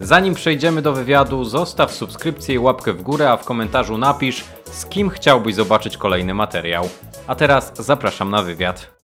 [0.00, 4.86] Zanim przejdziemy do wywiadu, zostaw subskrypcję i łapkę w górę, a w komentarzu napisz, z
[4.86, 6.84] kim chciałbyś zobaczyć kolejny materiał.
[7.26, 9.02] A teraz zapraszam na wywiad.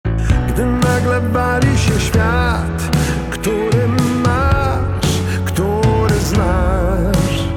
[0.49, 2.96] Gdy nagle wali się świat,
[3.30, 3.88] który
[4.25, 7.49] masz, który znasz.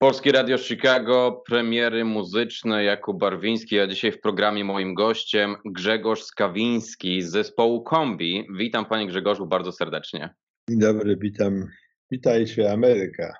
[0.00, 7.22] Polskie Radio Chicago, premiery muzyczne Jakub Barwiński, a dzisiaj w programie moim gościem Grzegorz Skawiński
[7.22, 8.46] z zespołu Kombi.
[8.58, 10.34] Witam panie Grzegorzu bardzo serdecznie.
[10.70, 11.66] Dzień dobry, witam.
[12.12, 13.34] Witajcie Ameryka.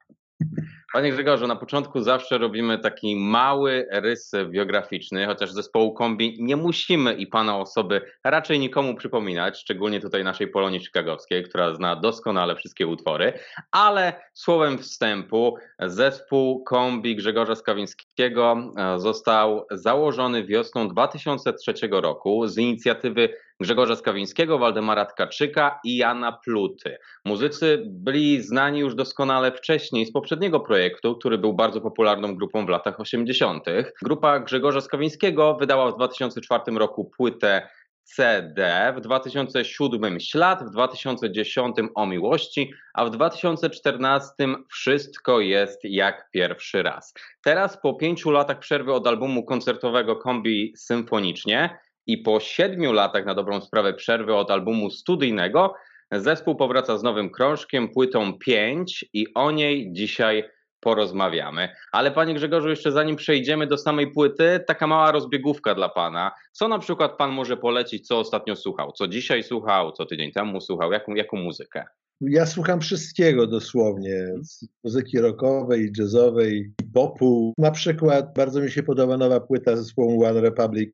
[0.93, 7.15] Panie Grzegorzu, na początku zawsze robimy taki mały rys biograficzny, chociaż zespołu Kombi nie musimy
[7.15, 12.87] i pana osoby raczej nikomu przypominać, szczególnie tutaj naszej Polonii Chicagowskiej, która zna doskonale wszystkie
[12.87, 13.33] utwory,
[13.71, 23.35] ale słowem wstępu zespół Kombi Grzegorza Skawińskiego e, został założony wiosną 2003 roku z inicjatywy
[23.63, 26.99] Grzegorza Skawińskiego, Waldemara Tkaczyka i Jana Pluty.
[27.25, 32.69] Muzycy byli znani już doskonale wcześniej z poprzedniego projektu, który był bardzo popularną grupą w
[32.69, 33.65] latach 80.
[34.03, 37.69] Grupa Grzegorza Skawińskiego wydała w 2004 roku płytę
[38.05, 44.33] CD, w 2007 Ślad, w 2010 O Miłości, a w 2014
[44.71, 47.15] Wszystko jest jak pierwszy raz.
[47.45, 53.35] Teraz po pięciu latach przerwy od albumu koncertowego Kombi Symfonicznie i po siedmiu latach na
[53.35, 55.75] dobrą sprawę przerwy od albumu studyjnego,
[56.13, 60.45] zespół powraca z nowym krążkiem, płytą 5 i o niej dzisiaj
[60.81, 61.69] porozmawiamy.
[61.93, 66.33] Ale panie Grzegorzu, jeszcze zanim przejdziemy do samej płyty, taka mała rozbiegówka dla pana.
[66.53, 68.93] Co na przykład pan może polecić, co ostatnio słuchał?
[68.93, 70.93] Co dzisiaj słuchał, co tydzień temu słuchał?
[70.93, 71.85] Jaką, jaką muzykę?
[72.29, 74.35] Ja słucham wszystkiego dosłownie,
[74.85, 77.53] muzyki rockowej, jazzowej, popu.
[77.59, 80.91] Na przykład bardzo mi się podoba nowa płyta zespołu One Republic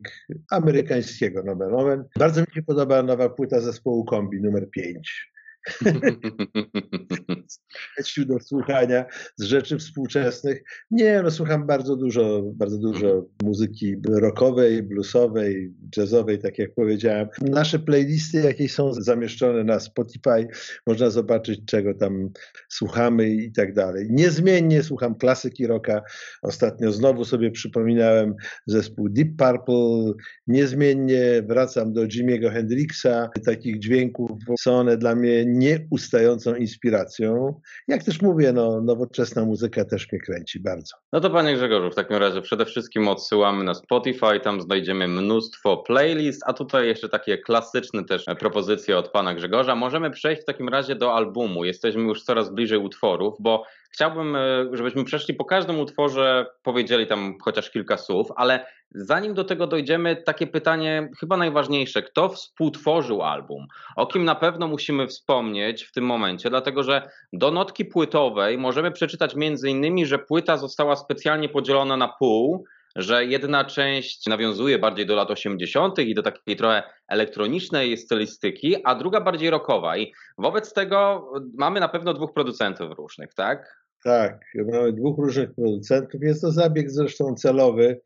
[0.50, 2.04] amerykańskiego, nomen omen.
[2.18, 5.30] Bardzo mi się podoba nowa płyta zespołu Kombi numer 5.
[7.98, 9.04] Lecił do słuchania
[9.36, 10.62] z rzeczy współczesnych.
[10.90, 17.28] Nie, no słucham bardzo dużo, bardzo dużo muzyki rockowej, bluesowej, jazzowej, tak jak powiedziałem.
[17.40, 20.48] Nasze playlisty, jakie są zamieszczone na Spotify,
[20.86, 22.30] można zobaczyć, czego tam
[22.68, 24.06] słuchamy i tak dalej.
[24.10, 26.02] Niezmiennie słucham klasyki rocka.
[26.42, 28.34] Ostatnio znowu sobie przypominałem
[28.66, 30.12] zespół Deep Purple.
[30.46, 33.30] Niezmiennie wracam do Jimmy'ego Hendrixa.
[33.44, 34.30] Takich dźwięków
[34.60, 37.60] są one dla mnie nieustającą inspiracją.
[37.88, 40.96] Jak też mówię, no, nowoczesna muzyka też mnie kręci bardzo.
[41.12, 45.76] No to panie Grzegorzu, w takim razie przede wszystkim odsyłamy na Spotify, tam znajdziemy mnóstwo
[45.76, 49.74] playlist, a tutaj jeszcze takie klasyczne też propozycje od pana Grzegorza.
[49.74, 51.64] Możemy przejść w takim razie do albumu.
[51.64, 57.34] Jesteśmy już coraz bliżej utworów, bo chciałbym, e, żebyśmy przeszli po każdym utworze, powiedzieli tam
[57.42, 62.02] chociaż kilka słów, ale zanim do tego dojdziemy, takie pytanie chyba najważniejsze.
[62.02, 63.66] Kto współtworzył album?
[63.96, 68.90] O kim na pewno musimy wspomnieć w tym momencie, dlatego że do notki płytowej możemy
[68.90, 72.64] przeczytać między innymi, że płyta została specjalnie podzielona na pół,
[72.96, 75.98] że jedna część nawiązuje bardziej do lat 80.
[75.98, 79.96] i do takiej trochę elektronicznej stylistyki, a druga bardziej rockowa.
[79.96, 83.78] I wobec tego mamy na pewno dwóch producentów różnych, tak?
[84.04, 84.40] Tak,
[84.72, 86.22] mamy dwóch różnych producentów.
[86.22, 88.00] Jest to zabieg zresztą celowy.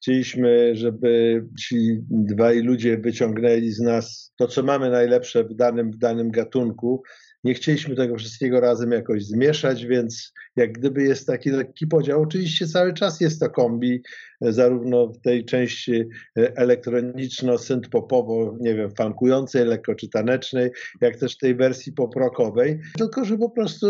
[0.00, 5.96] Chcieliśmy, żeby ci dwaj ludzie wyciągnęli z nas to, co mamy najlepsze w danym, w
[5.96, 7.02] danym gatunku.
[7.44, 12.22] Nie chcieliśmy tego wszystkiego razem jakoś zmieszać, więc jak gdyby jest taki lekki podział.
[12.22, 14.02] Oczywiście cały czas jest to kombi,
[14.40, 16.04] zarówno w tej części
[16.36, 20.70] elektroniczno-synth-popowo, nie wiem, funkującej, lekko czy tanecznej,
[21.00, 22.80] jak też tej wersji poprokowej.
[22.98, 23.86] Tylko, że po prostu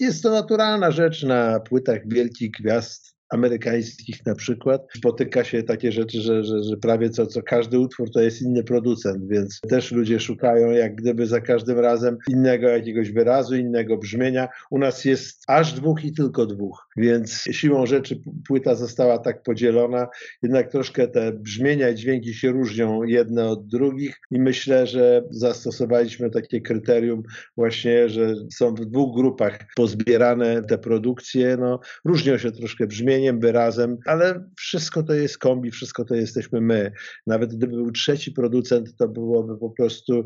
[0.00, 6.20] jest to naturalna rzecz na płytach wielkich gwiazd amerykańskich na przykład, spotyka się takie rzeczy,
[6.20, 10.20] że, że, że prawie co, co każdy utwór to jest inny producent, więc też ludzie
[10.20, 14.48] szukają jak gdyby za każdym razem innego jakiegoś wyrazu, innego brzmienia.
[14.70, 20.08] U nas jest aż dwóch i tylko dwóch, więc siłą rzeczy płyta została tak podzielona,
[20.42, 26.30] jednak troszkę te brzmienia i dźwięki się różnią jedne od drugich i myślę, że zastosowaliśmy
[26.30, 27.22] takie kryterium
[27.56, 33.40] właśnie, że są w dwóch grupach pozbierane te produkcje, no różnią się troszkę brzmienia, brzmieniem,
[33.40, 36.92] wyrazem, ale wszystko to jest kombi, wszystko to jesteśmy my.
[37.26, 40.24] Nawet gdyby był trzeci producent, to byłoby po prostu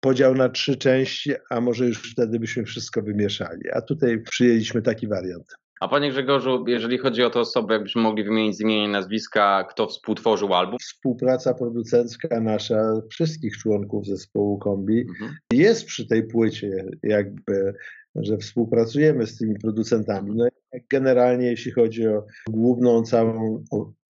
[0.00, 3.70] podział na trzy części, a może już wtedy byśmy wszystko wymieszali.
[3.72, 5.46] A tutaj przyjęliśmy taki wariant.
[5.80, 9.64] A panie Grzegorzu, jeżeli chodzi o te osoby, jakbyśmy mogli wymienić z imienia i nazwiska,
[9.70, 10.78] kto współtworzył album?
[10.78, 15.36] Współpraca producencka nasza, wszystkich członków zespołu Kombi mhm.
[15.52, 17.74] jest przy tej płycie jakby
[18.22, 20.30] że współpracujemy z tymi producentami.
[20.34, 20.48] No,
[20.92, 23.64] generalnie jeśli chodzi o główną całą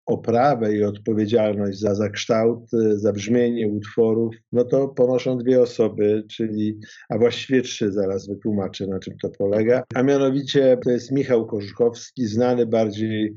[0.05, 6.79] oprawę i odpowiedzialność za, za kształt, za brzmienie utworów, no to ponoszą dwie osoby, czyli,
[7.09, 9.83] a właściwie trzy, zaraz wytłumaczę na czym to polega.
[9.95, 13.33] A mianowicie to jest Michał Kożuchowski, znany bardziej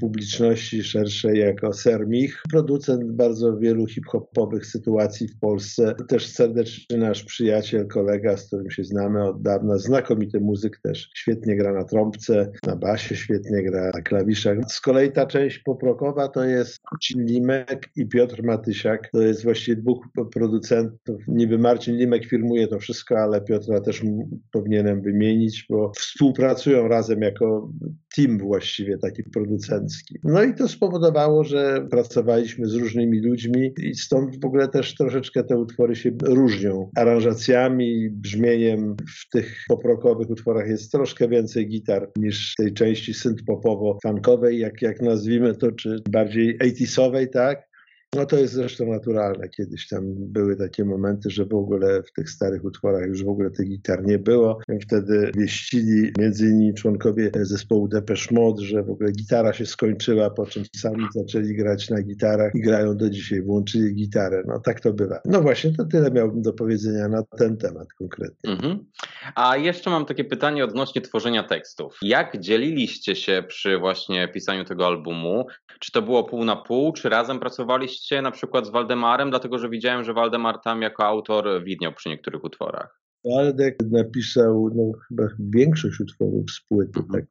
[0.00, 5.94] publiczności szerszej jako Sermich, producent bardzo wielu hip-hopowych sytuacji w Polsce.
[6.08, 11.56] Też serdeczny nasz przyjaciel, kolega, z którym się znamy od dawna, znakomity muzyk też, świetnie
[11.56, 14.58] gra na trąbce, na basie, świetnie gra na klawiszach.
[14.68, 19.08] Z kolei ta część poprokowa to jest Marcin Limek i Piotr Matysiak.
[19.12, 21.22] To jest właściwie dwóch producentów.
[21.28, 24.02] Niby Marcin Limek firmuje to wszystko, ale Piotra też
[24.52, 27.72] powinienem wymienić, bo współpracują razem jako
[28.16, 29.22] team właściwie taki
[29.68, 30.18] producencki.
[30.24, 35.44] No i to spowodowało, że pracowaliśmy z różnymi ludźmi i stąd w ogóle też troszeczkę
[35.44, 36.90] te utwory się różnią.
[36.96, 44.82] Aranżacjami, brzmieniem w tych poprokowych utworach jest troszkę więcej gitar niż tej części synth-popowo-funkowej, jak,
[44.82, 47.67] jak nazwijmy to, czy bardziej 80sowej, tak?
[48.16, 49.48] No to jest zresztą naturalne.
[49.48, 53.50] Kiedyś tam były takie momenty, że w ogóle w tych starych utworach już w ogóle
[53.50, 54.58] tych gitar nie było.
[54.82, 60.46] Wtedy wieścili między innymi członkowie zespołu Depeche Mode, że w ogóle gitara się skończyła, po
[60.46, 64.42] czym sami zaczęli grać na gitarach i grają do dzisiaj, włączyli gitarę.
[64.46, 65.20] No tak to bywa.
[65.24, 68.50] No właśnie, to tyle miałbym do powiedzenia na ten temat konkretnie.
[68.50, 68.84] Mhm.
[69.34, 71.98] A jeszcze mam takie pytanie odnośnie tworzenia tekstów.
[72.02, 75.46] Jak dzieliliście się przy właśnie pisaniu tego albumu?
[75.80, 79.58] Czy to było pół na pół, czy razem pracowaliście rozmawialiście na przykład z Waldemarem, dlatego
[79.58, 83.00] że widziałem, że Waldemar tam jako autor widniał przy niektórych utworach.
[83.24, 87.08] Waldek napisał no, chyba większość utworów z płyty, mhm.
[87.12, 87.24] tak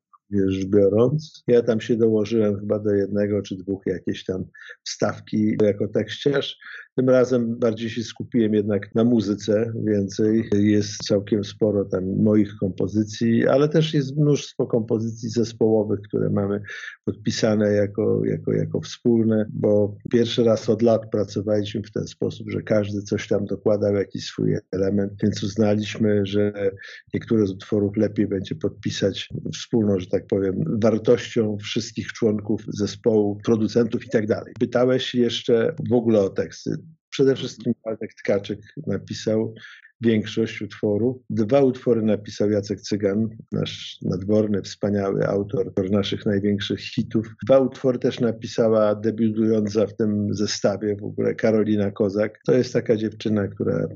[0.52, 1.44] rzecz biorąc.
[1.48, 4.46] Ja tam się dołożyłem chyba do jednego czy dwóch jakieś tam
[4.84, 6.58] wstawki jako tekściarz.
[6.98, 10.50] Tym razem bardziej się skupiłem jednak na muzyce więcej.
[10.54, 16.62] Jest całkiem sporo tam moich kompozycji, ale też jest mnóstwo kompozycji zespołowych, które mamy
[17.06, 22.62] podpisane jako, jako, jako wspólne, bo pierwszy raz od lat pracowaliśmy w ten sposób, że
[22.62, 26.72] każdy coś tam dokładał jakiś swój element, więc uznaliśmy, że
[27.14, 34.06] niektóre z utworów lepiej będzie podpisać wspólną, że tak powiem, wartością wszystkich członków zespołu, producentów
[34.06, 34.54] i tak dalej.
[34.60, 36.87] Pytałeś jeszcze w ogóle o teksty.
[37.18, 39.56] Przede wszystkim Waldek Tkaczyk napisał
[40.02, 41.18] większość utworów.
[41.30, 47.36] Dwa utwory napisał Jacek Cygan, nasz nadworny, wspaniały autor naszych największych hitów.
[47.46, 52.40] Dwa utwory też napisała debiutująca w tym zestawie w ogóle Karolina Kozak.
[52.46, 53.88] To jest taka dziewczyna, która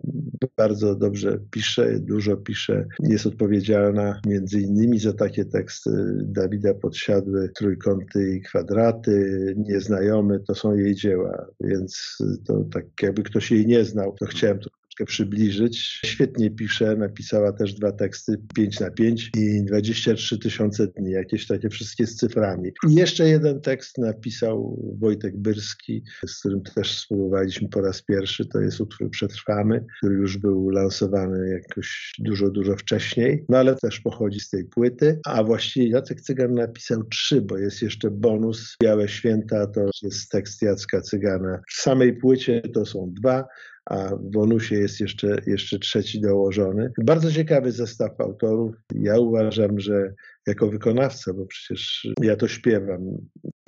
[0.58, 2.88] bardzo dobrze pisze, dużo pisze.
[3.00, 5.92] Jest odpowiedzialna między innymi za takie teksty
[6.24, 13.52] Dawida Podsiadły, Trójkąty i Kwadraty, Nieznajomy, to są jej dzieła, więc to tak jakby ktoś
[13.52, 14.70] jej nie znał, to chciałem to
[15.06, 16.00] przybliżyć.
[16.06, 21.70] Świetnie pisze, napisała też dwa teksty 5 na 5 i 23 tysiące dni, jakieś takie
[21.70, 22.72] wszystkie z cyframi.
[22.90, 28.60] I jeszcze jeden tekst napisał Wojtek Byrski, z którym też spróbowaliśmy po raz pierwszy, to
[28.60, 34.40] jest utwór Przetrwamy, który już był lansowany jakoś dużo, dużo wcześniej, no ale też pochodzi
[34.40, 39.68] z tej płyty, a właściwie Jacek Cygan napisał trzy, bo jest jeszcze bonus Białe Święta,
[39.68, 41.62] to jest tekst Jacka Cygana.
[41.70, 43.44] W samej płycie to są dwa,
[43.86, 46.92] a w bonusie jest jeszcze, jeszcze trzeci dołożony.
[46.98, 48.76] Bardzo ciekawy zestaw autorów.
[48.96, 50.14] Ja uważam, że
[50.48, 53.02] jako wykonawca, bo przecież ja to śpiewam,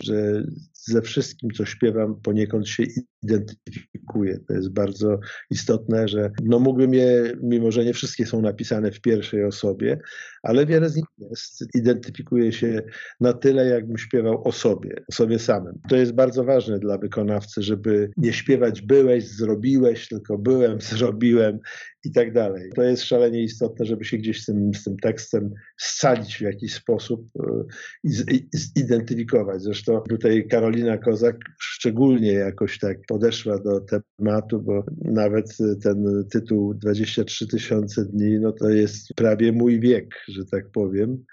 [0.03, 0.43] że
[0.85, 2.83] ze wszystkim, co śpiewam, poniekąd się
[3.23, 4.39] identyfikuję.
[4.47, 5.19] To jest bardzo
[5.49, 9.99] istotne, że no mógłbym je, mimo że nie wszystkie są napisane w pierwszej osobie,
[10.43, 11.65] ale wiele z nich jest.
[11.75, 12.81] Identyfikuję się
[13.19, 15.79] na tyle, jakbym śpiewał o sobie, o sobie samym.
[15.89, 21.59] To jest bardzo ważne dla wykonawcy, żeby nie śpiewać byłeś, zrobiłeś, tylko byłem, zrobiłem
[22.05, 22.71] i tak dalej.
[22.75, 26.73] To jest szalenie istotne, żeby się gdzieś z tym, z tym tekstem scalić w jakiś
[26.73, 27.63] sposób e,
[28.03, 29.61] i, zidentyfikować.
[29.61, 37.47] Zresztą tutaj Karolina Kozak szczególnie jakoś tak podeszła do tematu, bo nawet ten tytuł 23
[37.47, 41.25] tysiące dni, no to jest prawie mój wiek, że tak powiem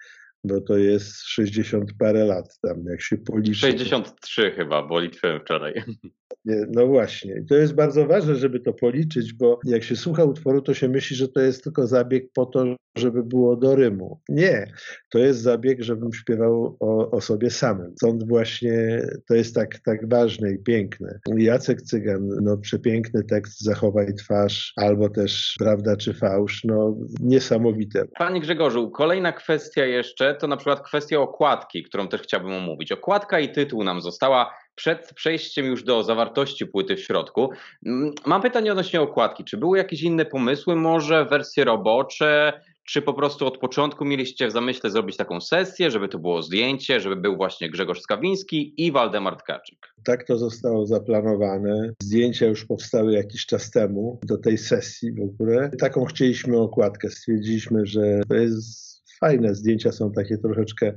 [0.44, 3.60] bo to jest 60 parę lat tam, jak się policzy.
[3.60, 5.74] 63 chyba, bo liczyłem wczoraj.
[6.44, 7.44] No właśnie.
[7.48, 11.16] To jest bardzo ważne, żeby to policzyć, bo jak się słucha utworu, to się myśli,
[11.16, 12.64] że to jest tylko zabieg po to,
[12.96, 14.20] żeby było do rymu.
[14.28, 14.72] Nie.
[15.10, 17.92] To jest zabieg, żebym śpiewał o, o sobie samym.
[17.96, 21.18] Stąd właśnie to jest tak, tak ważne i piękne.
[21.36, 28.04] Jacek Cygan, no przepiękny tekst Zachowaj twarz, albo też Prawda czy fałsz, no niesamowite.
[28.18, 32.92] Panie Grzegorzu, kolejna kwestia jeszcze, to na przykład kwestia okładki, którą też chciałbym omówić.
[32.92, 37.50] Okładka i tytuł nam została przed przejściem już do zawartości płyty w środku,
[37.86, 39.44] mm, mam pytanie odnośnie okładki.
[39.44, 42.60] Czy były jakieś inne pomysły, może wersje robocze,
[42.90, 47.00] czy po prostu od początku mieliście w zamyśle zrobić taką sesję, żeby to było zdjęcie,
[47.00, 49.78] żeby był właśnie Grzegorz Skawiński i Waldemar Tkaczyk?
[50.04, 51.92] Tak to zostało zaplanowane.
[52.02, 55.70] Zdjęcia już powstały jakiś czas temu do tej sesji w ogóle.
[55.78, 57.10] Taką chcieliśmy okładkę.
[57.10, 59.54] Stwierdziliśmy, że to jest fajne.
[59.54, 60.92] Zdjęcia są takie troszeczkę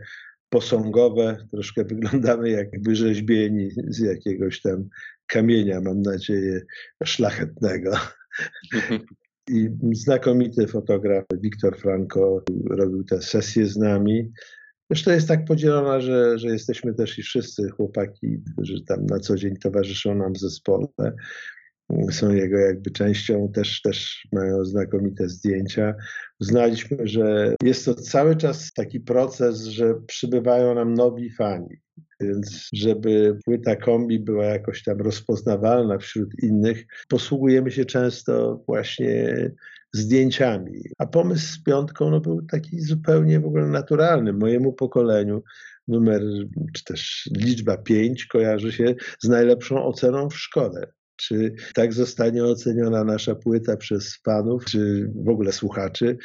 [0.54, 4.90] posągowe, troszkę wyglądamy jak wyrzeźbieni z jakiegoś tam
[5.28, 6.62] kamienia, mam nadzieję,
[7.04, 7.92] szlachetnego.
[9.50, 14.32] I znakomity fotograf Wiktor Franco robił te sesje z nami.
[14.90, 19.36] Zresztą jest tak podzielona, że, że jesteśmy też i wszyscy chłopaki, którzy tam na co
[19.36, 20.88] dzień towarzyszą nam w zespole
[22.12, 25.96] są jego jakby częścią, też, też mają znakomite zdjęcia.
[26.40, 31.78] Uznaliśmy, że jest to cały czas taki proces, że przybywają nam nowi fani.
[32.20, 39.52] Więc żeby płyta kombi była jakoś tam rozpoznawalna wśród innych, posługujemy się często właśnie
[39.94, 40.84] zdjęciami.
[40.98, 44.34] A pomysł z piątką no, był taki zupełnie w ogóle naturalny.
[44.34, 45.44] Mojemu pokoleniu
[45.88, 46.22] numer,
[46.74, 50.88] czy też liczba pięć kojarzy się z najlepszą oceną w szkole.
[51.28, 56.18] Czy tak zostanie oceniona nasza płyta przez fanów, czy w ogóle słuchaczy,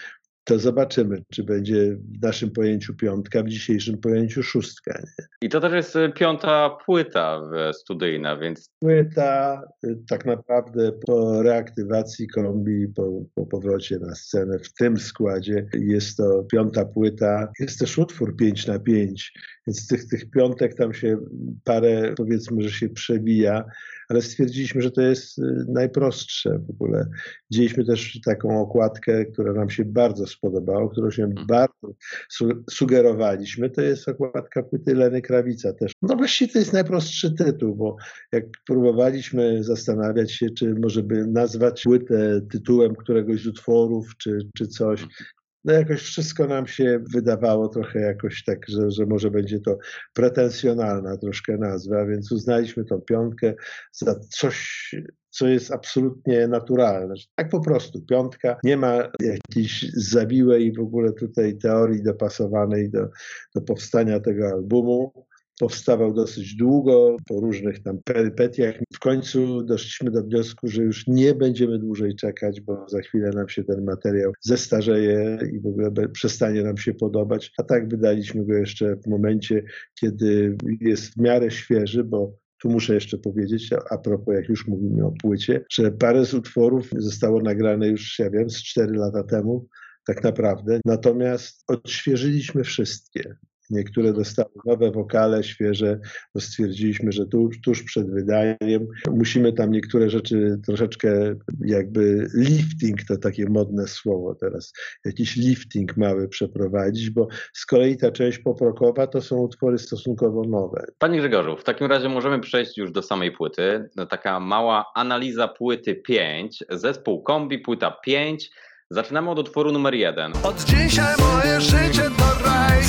[0.48, 4.98] to zobaczymy, czy będzie w naszym pojęciu piątka, w dzisiejszym pojęciu szóstka.
[4.98, 5.26] Nie?
[5.42, 7.40] I to też jest y, piąta płyta
[7.72, 8.70] studyjna, więc.
[8.80, 15.66] Płyta y, tak naprawdę po reaktywacji kombi, po, po powrocie na scenę w tym składzie
[15.72, 17.48] jest to piąta płyta.
[17.60, 19.32] Jest też utwór 5 na 5,
[19.66, 21.16] więc tych, tych piątek tam się
[21.64, 23.64] parę powiedzmy, że się przebija
[24.08, 27.06] ale stwierdziliśmy, że to jest y, najprostsze w ogóle.
[27.50, 31.46] Widzieliśmy też taką okładkę, która nam się bardzo spodobała, którą się mhm.
[31.46, 31.94] bardzo
[32.28, 33.70] su sugerowaliśmy.
[33.70, 35.92] To jest okładka płyty Leny Krawica też.
[36.02, 37.96] No właściwie to jest najprostszy tytuł, bo
[38.32, 44.66] jak próbowaliśmy zastanawiać się, czy może by nazwać płytę tytułem któregoś z utworów, czy, czy
[44.66, 49.60] coś, mhm no jakoś wszystko nam się wydawało trochę jakoś tak, że, że może będzie
[49.60, 49.78] to
[50.14, 53.54] pretensjonalna troszkę nazwa, więc uznaliśmy tą piątkę
[53.92, 54.90] za coś,
[55.30, 57.14] co jest absolutnie naturalne.
[57.34, 63.08] Tak po prostu, piątka, nie ma jakiejś zawiłej w ogóle tutaj teorii dopasowanej do,
[63.54, 65.26] do powstania tego albumu
[65.58, 68.74] powstawał dosyć długo, po różnych tam perypetiach.
[68.94, 73.48] W końcu doszliśmy do wniosku, że już nie będziemy dłużej czekać, bo za chwilę nam
[73.48, 77.52] się ten materiał zestarzeje i w ogóle przestanie nam się podobać.
[77.58, 79.62] A tak wydaliśmy go jeszcze w momencie,
[80.00, 85.06] kiedy jest w miarę świeży, bo tu muszę jeszcze powiedzieć, a propos, jak już mówimy
[85.06, 89.66] o płycie, że parę z utworów zostało nagrane już, ja wiem, z 4 lata temu,
[90.06, 90.80] tak naprawdę.
[90.84, 93.36] Natomiast odświeżyliśmy wszystkie.
[93.70, 96.00] Niektóre dostały nowe wokale, świeże,
[96.34, 101.34] bo stwierdziliśmy, że tuż, tuż przed wydaniem musimy tam niektóre rzeczy troszeczkę
[101.64, 104.72] jakby lifting, to takie modne słowo teraz,
[105.04, 110.84] jakiś lifting mały przeprowadzić, bo z kolei ta część poprokowa to są utwory stosunkowo nowe.
[110.98, 113.88] Panie Grzegorzu, w takim razie możemy przejść już do samej płyty.
[113.96, 118.50] No, taka mała analiza płyty 5, zespół kombi, płyta 5.
[118.90, 120.32] Zaczynamy od utworu numer 1.
[120.42, 122.84] Od dzisiaj moje życie to raj,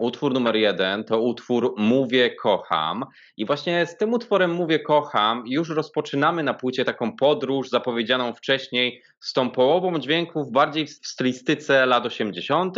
[0.00, 3.04] Utwór numer jeden to utwór Mówię kocham.
[3.36, 9.02] I właśnie z tym utworem Mówię kocham już rozpoczynamy na płycie taką podróż zapowiedzianą wcześniej
[9.20, 12.76] z tą połową dźwięków bardziej w stylistyce lat 80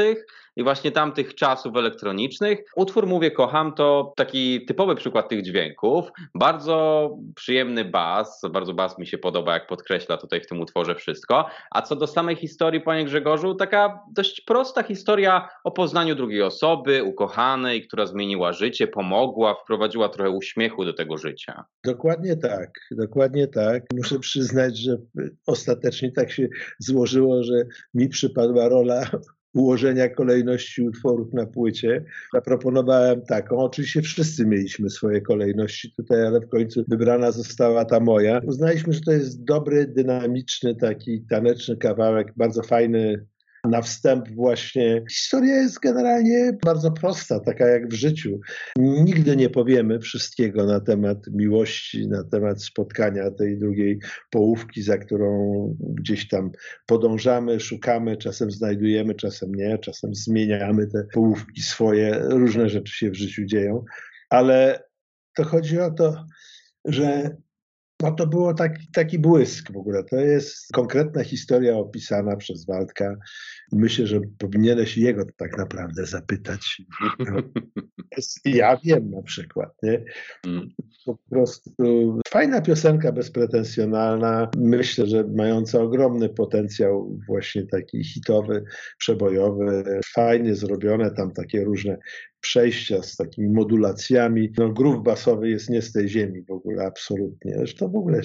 [0.57, 2.59] i właśnie tamtych czasów elektronicznych.
[2.77, 6.09] Utwór Mówię Kocham to taki typowy przykład tych dźwięków.
[6.35, 11.47] Bardzo przyjemny bas, bardzo bas mi się podoba, jak podkreśla tutaj w tym utworze wszystko.
[11.71, 17.05] A co do samej historii, panie Grzegorzu, taka dość prosta historia o poznaniu drugiej osoby,
[17.05, 21.65] ukochanej, która zmieniła życie, pomogła, wprowadziła trochę uśmiechu do tego życia.
[21.85, 23.83] Dokładnie tak, dokładnie tak.
[23.95, 24.97] Muszę przyznać, że
[25.47, 29.11] ostatecznie tak się złożyło, że mi przypadła rola
[29.55, 32.05] ułożenia kolejności utworów na płycie.
[32.35, 33.59] Zaproponowałem taką.
[33.59, 38.41] Oczywiście wszyscy mieliśmy swoje kolejności tutaj, ale w końcu wybrana została ta moja.
[38.47, 43.27] Uznaliśmy, że to jest dobry, dynamiczny, taki taneczny kawałek, bardzo fajny,
[43.65, 45.05] na wstęp właśnie.
[45.11, 48.41] Historia jest generalnie bardzo prosta, taka jak w życiu.
[48.79, 53.99] Nigdy nie powiemy wszystkiego na temat miłości, na temat spotkania tej drugiej
[54.31, 56.51] połówki, za którą gdzieś tam
[56.87, 62.19] podążamy, szukamy, czasem znajdujemy, czasem nie, czasem zmieniamy te połówki swoje.
[62.29, 63.85] Różne rzeczy się w życiu dzieją,
[64.31, 64.85] ale
[65.35, 66.25] to chodzi o to,
[66.85, 67.37] że
[68.03, 70.05] No to było taki, taki błysk w ogóle.
[70.05, 73.17] To jest konkretna historia opisana przez Waldka.
[73.73, 76.83] Myślę, że powinieneś jego tak naprawdę zapytać.
[78.45, 80.05] Ja wiem na przykład, nie?
[80.47, 80.69] Mm.
[81.07, 84.51] Po prostu fajna piosenka, bezpretensjonalna.
[84.57, 88.65] Myślę, że mająca ogromny potencjał właśnie taki hitowy,
[88.99, 90.01] przebojowy.
[90.15, 91.99] Fajnie zrobione, tam takie różne
[92.43, 94.53] przejścia z takimi modulacjami.
[94.59, 97.55] No, groove basowy jest nie z tej ziemi w ogóle, absolutnie.
[97.57, 98.21] Zresztą w ogóle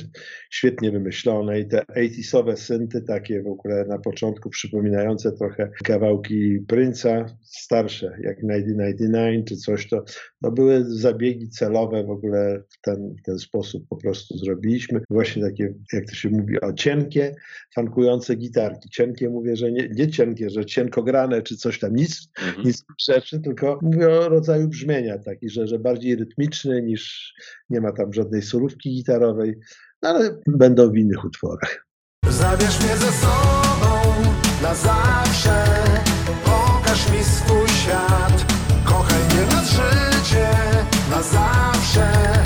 [0.50, 7.26] świetnie wymyślone i te 80sowe synty takie w ogóle na początku przypominające trochę kawałki Prince'a,
[7.44, 10.04] starsze jak 1999 czy coś, to,
[10.44, 15.02] to były zabiegi celowe w ogóle w ten, w ten sposób po prostu zrobiliśmy.
[15.10, 17.36] Właśnie takie, jak to się mówi, o cienkie,
[17.76, 18.90] fankujące gitarki.
[18.90, 22.68] Cienkie mówię, że nie, nie cienkie, że cienko grane czy coś tam, nic, Mhm.
[22.68, 27.34] nic rzeczy, tylko mówię o rodzaju brzmienia taki, że, że bardziej rytmiczny niż
[27.70, 29.56] nie ma tam żadnej solówki gitarowej,
[30.02, 31.88] no ale będą w innych utworach.
[32.30, 33.98] Zabierz mnie ze sobą
[34.62, 35.66] na zawsze
[36.46, 38.46] Pokaż mi swój świat
[38.86, 40.50] Kochaj mnie na życie
[41.12, 42.37] Na zawsze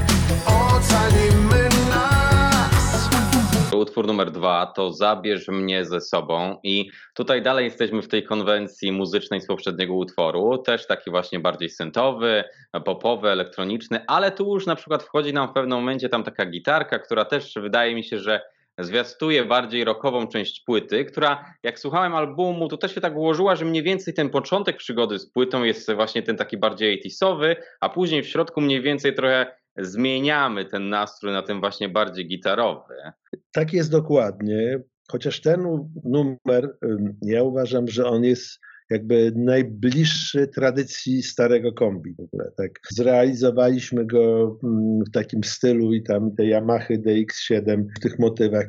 [3.92, 6.60] Utwór numer dwa to Zabierz mnie ze sobą.
[6.64, 11.70] I tutaj dalej jesteśmy w tej konwencji muzycznej z poprzedniego utworu, też taki właśnie bardziej
[11.70, 12.44] syntowy,
[12.86, 17.00] popowy, elektroniczny, ale tu już na przykład wchodzi nam w pewnym momencie tam taka gitarka,
[17.00, 18.42] która też wydaje mi się, że
[18.80, 23.66] zwiastuje bardziej rockową część płyty, która jak słuchałem albumu, to też się tak ułożyła, że
[23.66, 28.24] mniej więcej ten początek przygody z płytą jest właśnie ten taki bardziej 80sowy, a później
[28.24, 32.94] w środku mniej więcej trochę zmieniamy ten nastrój na ten właśnie bardziej gitarowy.
[33.52, 34.80] Tak jest dokładnie,
[35.12, 36.78] chociaż ten numer,
[37.22, 38.60] ja uważam, że on jest
[38.92, 42.52] jakby najbliższy tradycji starego kombi w ogóle.
[42.58, 42.80] Tak.
[42.92, 48.66] Zrealizowaliśmy go mm, w takim stylu i tam te Yamaha DX7 w tych motywach.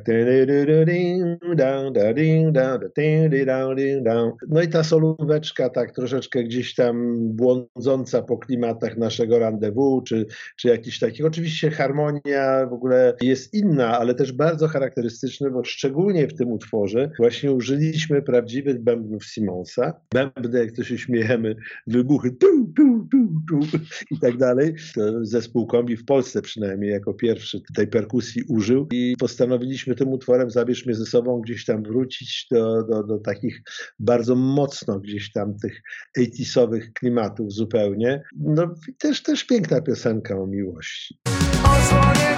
[4.49, 10.25] No i ta solóweczka tak troszeczkę gdzieś tam błądząca po klimatach naszego rendezvous, czy,
[10.57, 11.25] czy jakiś takich.
[11.25, 17.11] Oczywiście harmonia w ogóle jest inna, ale też bardzo charakterystyczna, bo szczególnie w tym utworze
[17.19, 19.93] właśnie użyliśmy prawdziwych bębnów Simonsa.
[20.13, 21.55] Bębny, jak to się śmiejemy,
[21.87, 23.77] wybuchy tu, tu, tu, tu
[24.11, 24.75] i tak dalej.
[24.95, 30.49] To zespół kombi w Polsce przynajmniej jako pierwszy tej perkusji użył i postanowiliśmy tym utworem
[30.49, 33.61] Zabierz mnie ze sobą gdzieś tam wrócić do, do, do takich
[33.99, 35.81] bardzo mocno gdzieś tam tych
[36.17, 38.23] 80sowych klimatów zupełnie.
[38.37, 41.19] No też, też piękna piosenka o miłości.
[41.63, 42.32] Osłonię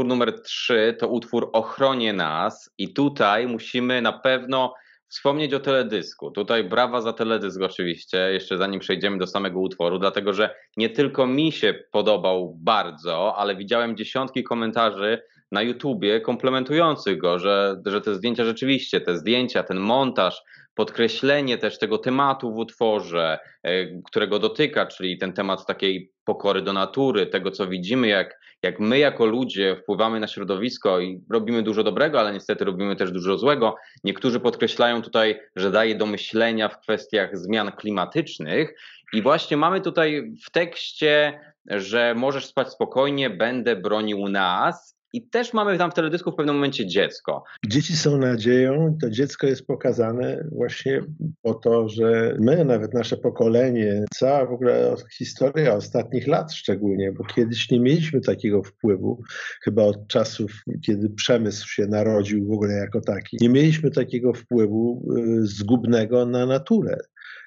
[0.00, 4.74] Utwór numer 3 to utwór Ochronie nas i tutaj musimy na pewno
[5.08, 6.30] wspomnieć o teledysku.
[6.30, 11.26] Tutaj brawa za teledysk oczywiście, jeszcze zanim przejdziemy do samego utworu, dlatego że nie tylko
[11.26, 18.14] mi się podobał bardzo, ale widziałem dziesiątki komentarzy na YouTubie komplementujących go, że, że te
[18.14, 20.42] zdjęcia rzeczywiście, te zdjęcia, ten montaż,
[20.80, 26.72] podkreślenie też tego tematu w utworze, e, którego dotyka, czyli ten temat takiej pokory do
[26.72, 31.84] natury, tego co widzimy, jak, jak my jako ludzie wpływamy na środowisko i robimy dużo
[31.84, 33.76] dobrego, ale niestety robimy też dużo złego.
[34.04, 38.74] Niektórzy podkreślają tutaj, że daje do myślenia w kwestiach zmian klimatycznych
[39.12, 44.99] i właśnie mamy tutaj w tekście, że możesz spać spokojnie, będę bronił nas.
[45.12, 47.44] I też mamy tam w teledysku w pewnym momencie dziecko.
[47.66, 51.00] Dzieci są nadzieją, to dziecko jest pokazane właśnie
[51.42, 57.24] po to, że my, nawet nasze pokolenie, cała w ogóle historia ostatnich lat szczególnie, bo
[57.24, 59.22] kiedyś nie mieliśmy takiego wpływu,
[59.62, 65.02] chyba od czasów, kiedy przemysł się narodził w ogóle jako taki, nie mieliśmy takiego wpływu
[65.18, 66.96] y, zgubnego na naturę.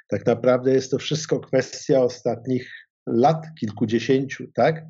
[0.08, 2.72] Tak naprawdę jest to wszystko kwestia ostatnich
[3.08, 4.86] lat, kilkudziesięciu, tak?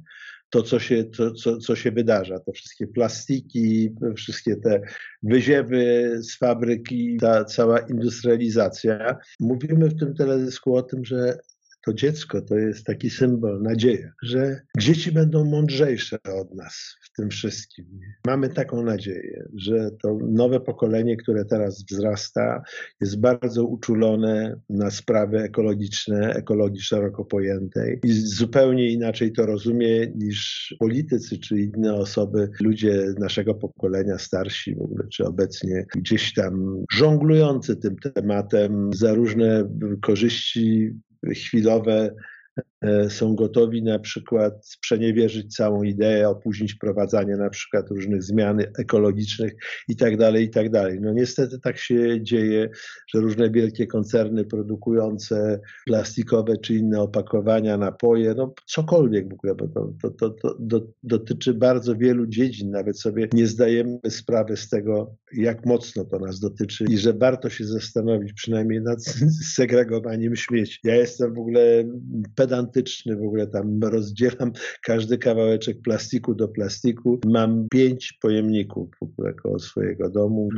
[0.54, 4.82] To, co się, to, co, co się wydarza, te wszystkie plastiki, wszystkie te
[5.24, 9.18] wyziewy z fabryki, ta cała industrializacja.
[9.40, 11.38] Mówimy w tym teledysku o tym, że
[11.86, 17.30] to dziecko to jest taki symbol, nadzieja, że dzieci będą mądrzejsze od nas w tym
[17.30, 17.86] wszystkim.
[18.28, 22.62] Mamy taką nadzieję, że to nowe pokolenie, które teraz wzrasta,
[23.02, 30.68] jest bardzo uczulone na sprawy ekologiczne, ekologii szeroko pojętej i zupełnie inaczej to rozumie niż
[30.80, 34.76] politycy czy inne osoby, ludzie naszego pokolenia, starsi
[35.12, 39.70] czy obecnie gdzieś tam żonglujący tym tematem za różne
[40.02, 40.94] korzyści
[41.32, 42.12] chwilowe
[43.10, 49.54] są gotowi na przykład przeniewierzyć całą ideę, opóźnić wprowadzanie na przykład różnych zmian ekologicznych
[49.90, 50.64] i tak dalej, i tak.
[51.02, 52.70] No niestety tak się dzieje,
[53.14, 59.68] że różne wielkie koncerny produkujące plastikowe czy inne opakowania, napoje, no cokolwiek w ogóle, bo
[59.68, 64.70] to, to, to, to do, dotyczy bardzo wielu dziedzin, nawet sobie nie zdajemy sprawy z
[64.70, 69.04] tego, jak mocno to nas dotyczy i że warto się zastanowić przynajmniej nad
[69.56, 70.80] segregowaniem śmieci.
[70.84, 71.84] Ja jestem w ogóle
[72.74, 74.52] pedantyczny, w ogóle tam rozdzielam
[74.84, 77.20] każdy kawałeczek plastiku do plastiku.
[77.26, 78.90] Mam pięć pojemników
[79.44, 80.50] koło swojego domu.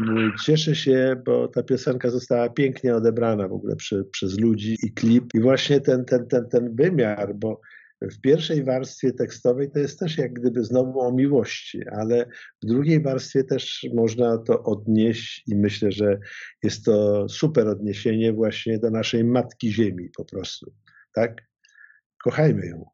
[0.45, 5.25] Cieszę się, bo ta piosenka została pięknie odebrana w ogóle przy, przez ludzi i klip.
[5.33, 7.61] I właśnie ten, ten, ten, ten wymiar, bo
[8.01, 12.25] w pierwszej warstwie tekstowej to jest też jak gdyby znowu o miłości, ale
[12.63, 16.19] w drugiej warstwie też można to odnieść i myślę, że
[16.63, 20.73] jest to super odniesienie właśnie do naszej matki ziemi po prostu.
[21.13, 21.41] Tak?
[22.25, 22.85] Kochajmy ją.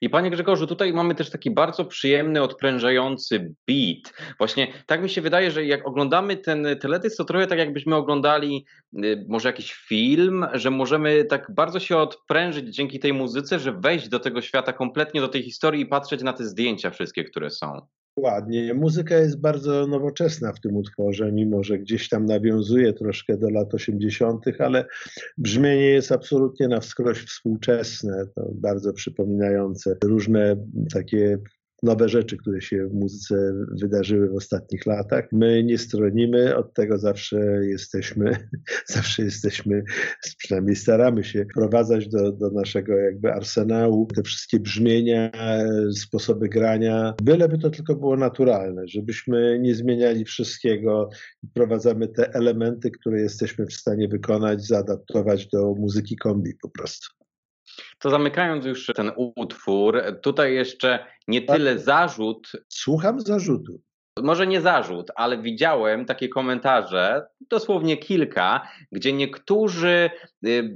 [0.00, 4.34] I panie Grzegorzu, tutaj mamy też taki bardzo przyjemny, odprężający beat.
[4.38, 8.66] Właśnie tak mi się wydaje, że jak oglądamy ten teledysk, to trochę tak jakbyśmy oglądali
[9.04, 14.08] y, może jakiś film, że możemy tak bardzo się odprężyć dzięki tej muzyce, że wejść
[14.08, 17.86] do tego świata kompletnie, do tej historii i patrzeć na te zdjęcia wszystkie, które są.
[18.18, 18.74] Ładnie.
[18.74, 23.74] Muzyka jest bardzo nowoczesna w tym utworze, mimo że gdzieś tam nawiązuje troszkę do lat
[23.74, 24.84] 80., ale
[25.38, 30.56] brzmienie jest absolutnie na wskroś współczesne, bardzo przypominające różne
[30.94, 31.38] takie
[31.82, 35.24] nowe rzeczy, które się w muzyce wydarzyły w ostatnich latach.
[35.32, 38.36] My nie stronimy, od tego zawsze jesteśmy,
[38.94, 39.84] zawsze jesteśmy,
[40.38, 45.30] przynajmniej staramy się wprowadzać do, do naszego jakby arsenału te wszystkie brzmienia,
[45.96, 51.10] sposoby grania, byleby to tylko było naturalne, żebyśmy nie zmieniali wszystkiego,
[51.50, 57.18] wprowadzamy te elementy, które jesteśmy w stanie wykonać, zaadaptować do muzyki kombi po prostu.
[57.98, 61.56] To zamykając już ten utwór, tutaj jeszcze nie tak.
[61.56, 62.52] tyle zarzut.
[62.68, 63.80] Słucham zarzutu
[64.22, 70.10] może nie zarzut, ale widziałem takie komentarze, dosłownie kilka, gdzie niektórzy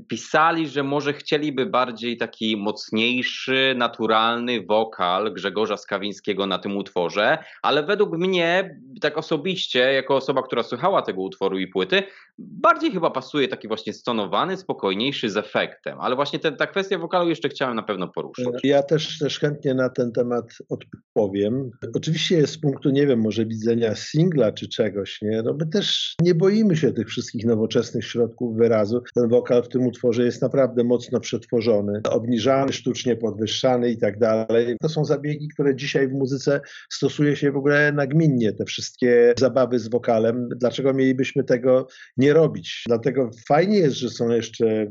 [0.08, 7.82] pisali, że może chcieliby bardziej taki mocniejszy, naturalny wokal Grzegorza Skawińskiego na tym utworze, ale
[7.82, 12.02] według mnie, tak osobiście, jako osoba, która słuchała tego utworu i płyty,
[12.38, 16.00] bardziej chyba pasuje taki właśnie stonowany, spokojniejszy z efektem.
[16.00, 18.46] Ale właśnie ten, ta kwestia wokalu jeszcze chciałem na pewno poruszyć.
[18.64, 21.70] Ja też, też chętnie na ten temat odpowiem.
[21.94, 25.42] Oczywiście z punktu, nie wiem, może widzenia singla czy czegoś, nie?
[25.42, 29.02] No my też nie boimy się tych wszystkich nowoczesnych środków wyrazu.
[29.14, 34.76] Ten wokal w tym utworze jest naprawdę mocno przetworzony, obniżany, sztucznie podwyższany i tak dalej.
[34.80, 36.60] To są zabiegi, które dzisiaj w muzyce
[36.90, 40.48] stosuje się w ogóle nagminnie, te wszystkie zabawy z wokalem.
[40.56, 41.86] Dlaczego mielibyśmy tego
[42.16, 42.82] nie robić?
[42.86, 44.86] Dlatego fajnie jest, że są jeszcze,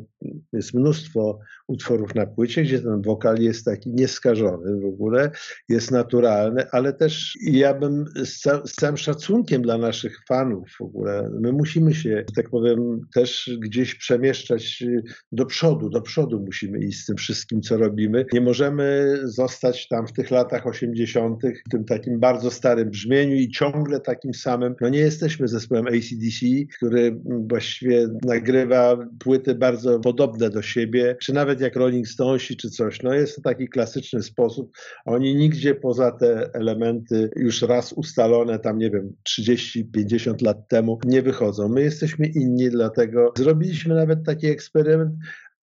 [0.53, 1.39] jest mnóstwo
[1.71, 5.31] utworów na płycie, gdzie ten wokal jest taki nieskażony w ogóle,
[5.69, 10.81] jest naturalny, ale też ja bym z, ca z całym szacunkiem dla naszych fanów w
[10.81, 14.83] ogóle, my musimy się, tak powiem, też gdzieś przemieszczać
[15.31, 18.25] do przodu, do przodu musimy iść z tym wszystkim, co robimy.
[18.33, 23.49] Nie możemy zostać tam w tych latach 80., w tym takim bardzo starym brzmieniu i
[23.49, 24.75] ciągle takim samym.
[24.81, 26.45] No nie jesteśmy zespołem ACDC,
[26.77, 33.03] który właściwie nagrywa płyty bardzo podobne do siebie, czy nawet jak Rolling Stonesi czy coś.
[33.03, 34.71] No jest to taki klasyczny sposób.
[35.05, 41.21] Oni nigdzie poza te elementy już raz ustalone, tam nie wiem, 30-50 lat temu nie
[41.21, 41.69] wychodzą.
[41.69, 45.13] My jesteśmy inni, dlatego zrobiliśmy nawet taki eksperyment,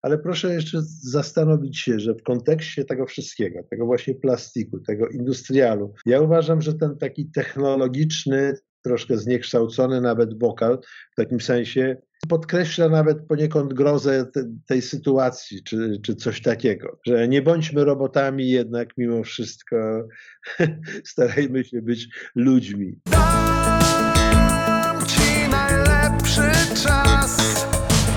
[0.05, 5.93] ale proszę jeszcze zastanowić się, że w kontekście tego wszystkiego, tego właśnie plastiku, tego industrialu,
[6.05, 8.53] ja uważam, że ten taki technologiczny,
[8.85, 10.79] troszkę zniekształcony nawet wokal,
[11.11, 11.97] w takim sensie
[12.29, 18.49] podkreśla nawet poniekąd grozę te, tej sytuacji, czy, czy coś takiego, że nie bądźmy robotami,
[18.49, 20.07] jednak mimo wszystko
[21.11, 22.99] starajmy się być ludźmi.
[23.05, 27.65] Dam ci najlepszy czas,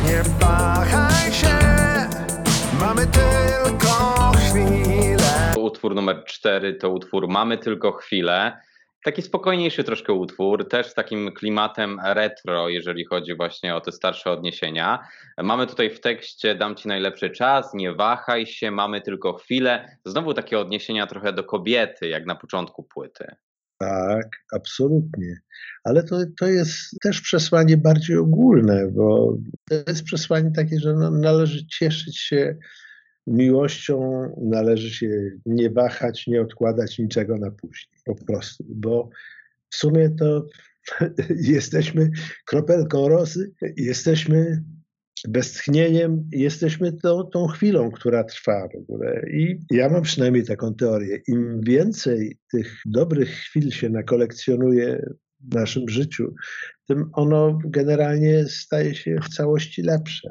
[0.06, 1.58] nie wahaj się,
[2.80, 5.54] mamy tylko chwilę.
[5.58, 8.67] Utwór numer cztery to utwór Mamy tylko chwilę.
[9.04, 14.30] Taki spokojniejszy troszkę utwór, też z takim klimatem retro, jeżeli chodzi właśnie o te starsze
[14.30, 15.08] odniesienia.
[15.42, 19.96] Mamy tutaj w tekście Dam Ci najlepszy czas, nie wahaj się, mamy tylko chwilę.
[20.04, 23.26] Znowu takie odniesienia trochę do kobiety, jak na początku płyty.
[23.78, 25.40] Tak, absolutnie.
[25.84, 29.36] Ale to, to jest też przesłanie bardziej ogólne, bo
[29.70, 32.56] to jest przesłanie takie, że no, należy cieszyć się
[33.28, 39.10] miłością należy się nie wahać, nie odkładać niczego na później, po prostu, bo
[39.70, 40.46] w sumie to
[41.54, 42.10] jesteśmy
[42.44, 44.62] kropelką rosy, jesteśmy
[45.28, 49.22] westchnieniem jesteśmy tą, tą chwilą, która trwa w ogóle.
[49.30, 51.20] I ja mam przynajmniej taką teorię.
[51.28, 55.06] Im więcej tych dobrych chwil się nakolekcjonuje
[55.40, 56.34] w naszym życiu,
[56.86, 60.30] tym ono generalnie staje się w całości lepsze.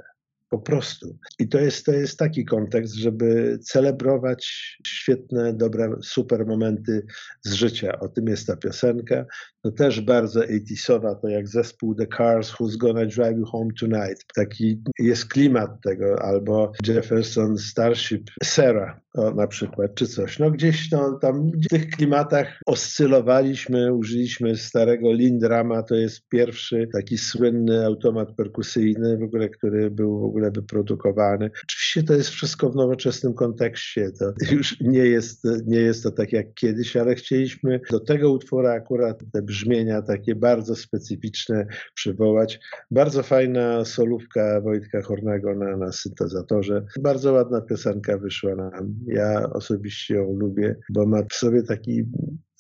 [0.50, 1.18] Po prostu.
[1.40, 7.06] I to jest, to jest taki kontekst, żeby celebrować świetne, dobre, super momenty
[7.42, 8.00] z życia.
[8.00, 9.26] O tym jest ta piosenka.
[9.68, 14.26] To też bardzo 80 to jak zespół The Cars, Who's Gonna Drive You Home Tonight.
[14.36, 20.40] Taki jest klimat tego, albo Jefferson Starship, Sarah o, na przykład, czy coś.
[20.40, 27.18] No gdzieś no, tam w tych klimatach oscylowaliśmy, użyliśmy starego Lindrama, to jest pierwszy taki
[27.18, 31.52] słynny automat perkusyjny w ogóle, który był w ogóle wyprodukowany.
[31.64, 36.34] Oczywiście to jest wszystko w nowoczesnym kontekście, to już nie jest, nie jest to tak
[36.34, 42.60] jak kiedyś, ale chcieliśmy do tego utwora akurat te brzmienia takie bardzo specyficzne przywołać.
[42.92, 46.86] Bardzo fajna solówka Wojtka Hornego na, na syntezatorze.
[47.02, 48.96] Bardzo ładna piosenka wyszła nam.
[49.08, 52.06] Ja osobiście ją lubię, bo ma w sobie taki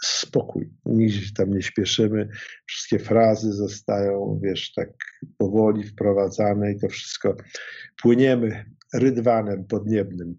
[0.03, 0.69] spokój.
[0.85, 2.29] Nigdzie się tam nie śpieszymy.
[2.65, 4.89] Wszystkie frazy zostają, wiesz, tak
[5.37, 7.35] powoli wprowadzane i to wszystko
[8.01, 10.37] płyniemy rydwanem podniebnym.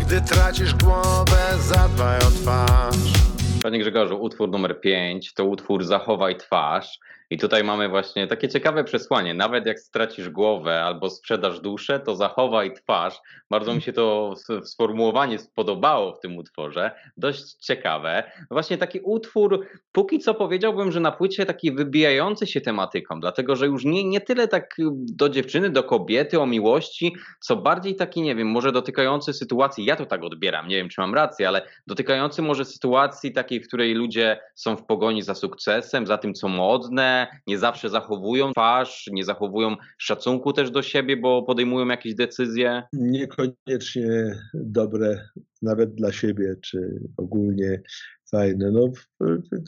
[0.00, 3.17] Gdy tracisz głowę, zadbaj o twarz.
[3.60, 6.98] Panie Grzegorzu, utwór numer 5 to utwór Zachowaj twarz.
[7.30, 9.34] I tutaj mamy właśnie takie ciekawe przesłanie.
[9.34, 13.20] Nawet jak stracisz głowę albo sprzedasz duszę, to zachowaj twarz.
[13.50, 16.90] Bardzo mi się to sformułowanie spodobało w tym utworze.
[17.16, 18.32] Dość ciekawe.
[18.50, 23.66] Właśnie taki utwór, póki co powiedziałbym, że na płycie taki wybijający się tematyką, dlatego że
[23.66, 24.76] już nie, nie tyle tak
[25.14, 29.96] do dziewczyny, do kobiety, o miłości, co bardziej taki, nie wiem, może dotykający sytuacji, ja
[29.96, 33.94] to tak odbieram, nie wiem czy mam rację, ale dotykający może sytuacji takiej, w której
[33.94, 39.24] ludzie są w pogoni za sukcesem, za tym, co modne, nie zawsze zachowują twarz, nie
[39.24, 42.82] zachowują szacunku też do siebie, bo podejmują jakieś decyzje?
[42.92, 45.28] Niekoniecznie dobre
[45.62, 47.82] nawet dla siebie, czy ogólnie
[48.30, 48.70] fajne.
[48.70, 48.90] No,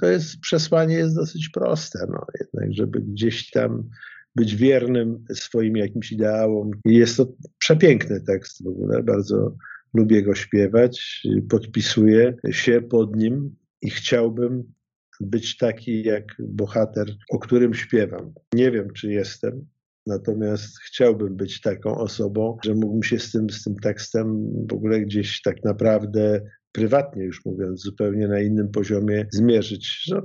[0.01, 3.89] to jest przesłanie jest dosyć proste, no, jednak, żeby gdzieś tam
[4.37, 6.71] być wiernym swoim jakimś ideałom.
[6.85, 7.27] Jest to
[7.59, 9.55] przepiękny tekst w ogóle, bardzo
[9.95, 14.73] lubię go śpiewać, podpisuję się pod nim i chciałbym
[15.21, 18.33] być taki jak bohater, o którym śpiewam.
[18.55, 19.67] Nie wiem, czy jestem,
[20.07, 25.01] Natomiast chciałbym być taką osobą, że mógłbym się z tym, z tym tekstem w ogóle
[25.01, 26.41] gdzieś tak naprawdę
[26.73, 30.03] prywatnie już mówiąc, zupełnie na innym poziomie zmierzyć.
[30.05, 30.23] Że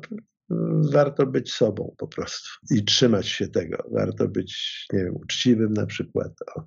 [0.92, 3.78] warto być sobą po prostu i trzymać się tego.
[3.92, 6.32] Warto być, nie wiem, uczciwym na przykład.
[6.56, 6.62] O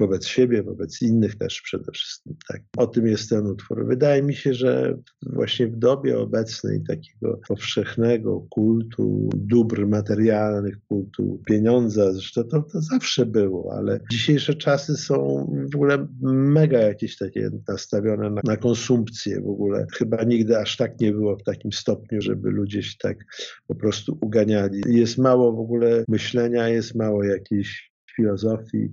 [0.00, 2.36] wobec siebie, wobec innych też przede wszystkim.
[2.48, 2.62] Tak.
[2.76, 3.86] O tym jest ten utwór.
[3.86, 12.12] Wydaje mi się, że właśnie w dobie obecnej takiego powszechnego kultu dóbr materialnych, kultu pieniądza,
[12.12, 18.30] zresztą to, to zawsze było, ale dzisiejsze czasy są w ogóle mega jakieś takie nastawione
[18.30, 19.86] na, na konsumpcję w ogóle.
[19.92, 23.18] Chyba nigdy aż tak nie było w takim stopniu, żeby ludzie się tak
[23.66, 24.80] po prostu uganiali.
[24.86, 28.92] Jest mało w ogóle myślenia, jest mało jakiejś filozofii,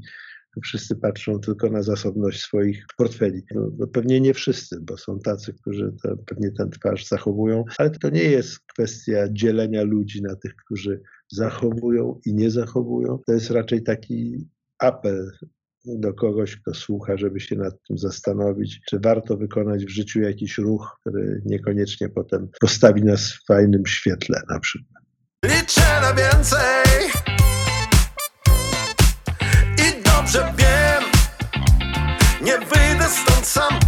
[0.64, 3.42] wszyscy patrzą tylko na zasobność swoich portfeli.
[3.56, 5.94] No, no pewnie nie wszyscy, bo są tacy, którzy
[6.26, 12.20] pewnie ten twarz zachowują, ale to nie jest kwestia dzielenia ludzi na tych, którzy zachowują
[12.26, 13.20] i nie zachowują.
[13.28, 14.48] To jest raczej taki
[14.80, 15.32] apel
[15.86, 20.58] do kogoś, kto słucha, żeby się nad tym zastanowić, czy warto wykonać w życiu jakiś
[20.58, 25.04] ruch, który niekoniecznie potem postawi nas w fajnym świetle na przykład.
[25.46, 26.83] Liczę na więcej
[30.34, 31.04] dobrze wiem.
[32.42, 33.80] Nie wyjdę stąd sam,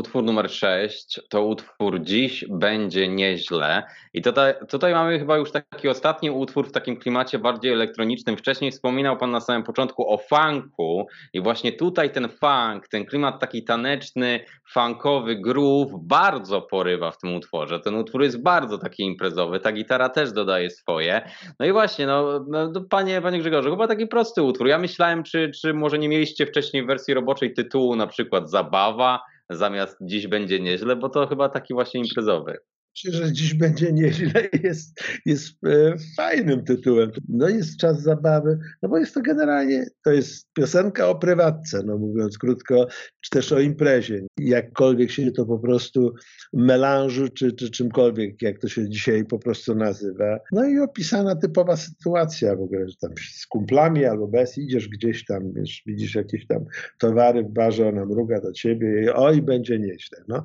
[0.00, 3.82] Utwór numer 6 to utwór Dziś będzie nieźle.
[4.12, 8.36] I tutaj, tutaj mamy chyba już taki ostatni utwór w takim klimacie bardziej elektronicznym.
[8.36, 13.40] Wcześniej wspominał Pan na samym początku o funku, i właśnie tutaj ten funk, ten klimat
[13.40, 17.80] taki taneczny, funkowy, groove bardzo porywa w tym utworze.
[17.80, 21.30] Ten utwór jest bardzo taki imprezowy, ta gitara też dodaje swoje.
[21.58, 24.66] No i właśnie, no, no panie, panie Grzegorzu, chyba taki prosty utwór.
[24.68, 29.96] Ja myślałem, czy, czy może nie mieliście wcześniej wersji roboczej tytułu na przykład Zabawa, zamiast
[30.00, 32.58] dziś będzie nieźle, bo to chyba taki właśnie imprezowy.
[32.96, 37.10] Myślę, że dziś będzie nieźle jest, jest e, fajnym tytułem.
[37.28, 41.98] No jest czas zabawy, no bo jest to generalnie, to jest piosenka o prywatce, no
[41.98, 42.86] mówiąc krótko,
[43.20, 44.26] czy też o imprezie.
[44.38, 46.14] Jakkolwiek się to po prostu
[46.52, 50.38] melanżu, czy, czy czymkolwiek, jak to się dzisiaj po prostu nazywa.
[50.52, 55.24] No i opisana typowa sytuacja w ogóle, że tam z kumplami albo bez idziesz gdzieś
[55.24, 56.64] tam, wiesz, widzisz jakieś tam
[56.98, 60.18] towary w barze, ona mruga do ciebie i oj, będzie nieźle.
[60.28, 60.42] No.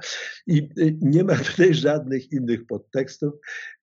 [0.47, 3.33] I y, nie ma tutaj żadnych innych podtekstów,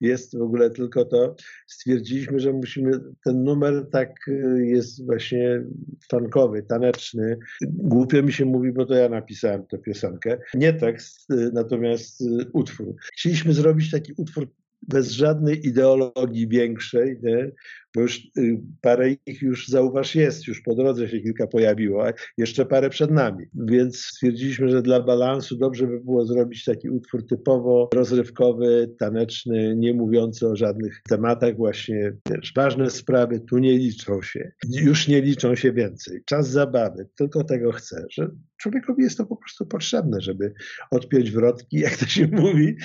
[0.01, 1.37] jest w ogóle tylko to.
[1.67, 2.91] Stwierdziliśmy, że musimy,
[3.25, 5.65] ten numer tak y, jest właśnie
[6.11, 7.39] funkowy, taneczny.
[7.63, 10.39] Głupio mi się mówi, bo to ja napisałem tę piosenkę.
[10.55, 12.95] Nie tekst, y, natomiast y, utwór.
[13.13, 14.49] Chcieliśmy zrobić taki utwór
[14.89, 17.51] bez żadnej ideologii większej, nie?
[17.95, 22.13] bo już y, parę ich już zauważ jest, już po drodze się kilka pojawiło, a
[22.39, 23.47] jeszcze parę przed nami.
[23.55, 29.95] Więc stwierdziliśmy, że dla balansu dobrze by było zrobić taki utwór typowo rozrywkowy, taneczny, nie
[29.95, 32.17] mówiący o żadnych tematach właśnie.
[32.31, 34.53] Wiesz, ważne sprawy tu nie liczą się.
[34.83, 36.23] Już nie liczą się więcej.
[36.27, 38.31] Czas zabawy, tylko tego chcę, że
[38.63, 40.55] człowiekowi jest to po prostu potrzebne, żeby
[40.91, 42.77] odpiąć wrotki, jak to się mówi,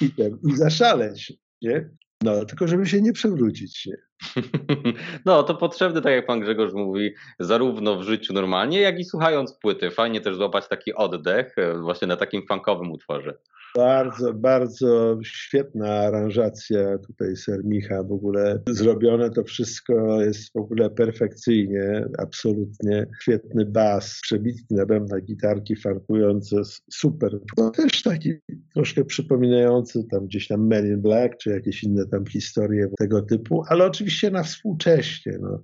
[0.00, 1.32] i, ten, i zaszaleć.
[1.62, 1.90] Nie?
[2.22, 3.88] No, tylko żeby się nie przewrócić.
[5.24, 9.52] No, to potrzebne, tak jak pan Grzegorz mówi, zarówno w życiu normalnie, jak i słuchając
[9.52, 9.90] płyty.
[9.90, 13.34] Fajnie też złapać taki oddech e, właśnie na takim funkowym utworze.
[13.76, 18.60] Bardzo, bardzo świetna aranżacja tutaj Sermicha w ogóle.
[18.68, 23.06] Zrobione to wszystko jest w ogóle perfekcyjnie, absolutnie.
[23.22, 26.56] Świetny bas, przebitki na bębnach, gitarki farkujące,
[26.90, 27.38] super.
[27.56, 28.32] To też taki
[28.74, 33.64] troszkę przypominający tam gdzieś tam Men in Black, czy jakieś inne tam historie tego typu,
[33.68, 35.38] ale oczywiście na współcześnie.
[35.40, 35.62] No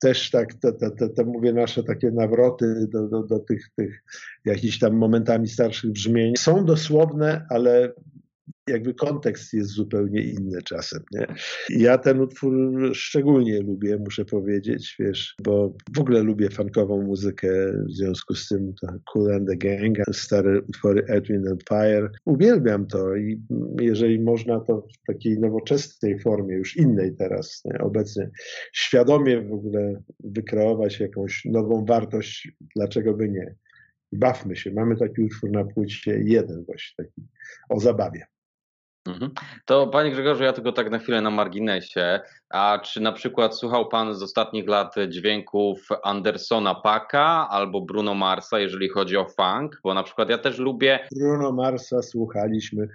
[0.00, 4.02] też tak, te, te, te, te, mówię, nasze takie nawroty do, do, do tych, tych
[4.44, 7.92] jakichś tam momentami starszych brzmień są dosłowne, ale
[8.68, 11.02] jakby kontekst jest zupełnie inny czasem.
[11.12, 11.26] Nie?
[11.68, 12.54] Ja ten utwór
[12.94, 17.48] szczególnie lubię, muszę powiedzieć, wiesz, bo w ogóle lubię funkową muzykę,
[17.88, 22.10] w związku z tym to Cool and the Gang, stare utwory Edwin and Fire.
[22.24, 23.42] Uwielbiam to i
[23.80, 27.78] jeżeli można to w takiej nowoczesnej formie, już innej teraz, nie?
[27.78, 28.30] obecnie,
[28.72, 33.54] świadomie w ogóle wykreować jakąś nową wartość, dlaczego by nie?
[34.12, 34.70] Bawmy się.
[34.72, 37.28] Mamy taki utwór na płycie, jeden właśnie taki,
[37.68, 38.26] o zabawie.
[39.06, 39.30] Mhm.
[39.64, 42.20] To panie Grzegorzu, ja tylko tak na chwilę na marginesie.
[42.50, 48.60] A czy na przykład słuchał pan z ostatnich lat dźwięków Andersona Paka albo Bruno Marsa,
[48.60, 49.80] jeżeli chodzi o funk?
[49.84, 50.98] Bo na przykład ja też lubię.
[51.16, 52.88] Bruno Marsa słuchaliśmy.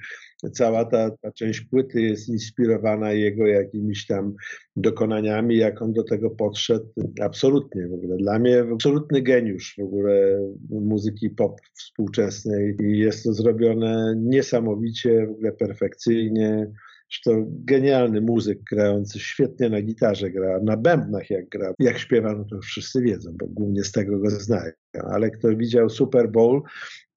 [0.53, 4.33] Cała ta, ta część płyty jest inspirowana jego jakimiś tam
[4.75, 6.85] dokonaniami, jak on do tego podszedł.
[7.21, 8.17] Absolutnie w ogóle.
[8.17, 10.39] Dla mnie absolutny geniusz w ogóle
[10.69, 16.71] muzyki pop współczesnej i jest to zrobione niesamowicie, w ogóle perfekcyjnie.
[17.11, 21.73] Zresztą genialny muzyk grający świetnie na gitarze gra, na bębnach jak gra.
[21.79, 24.71] Jak śpiewa, no to wszyscy wiedzą, bo głównie z tego go znają.
[25.09, 26.61] Ale kto widział Super Bowl,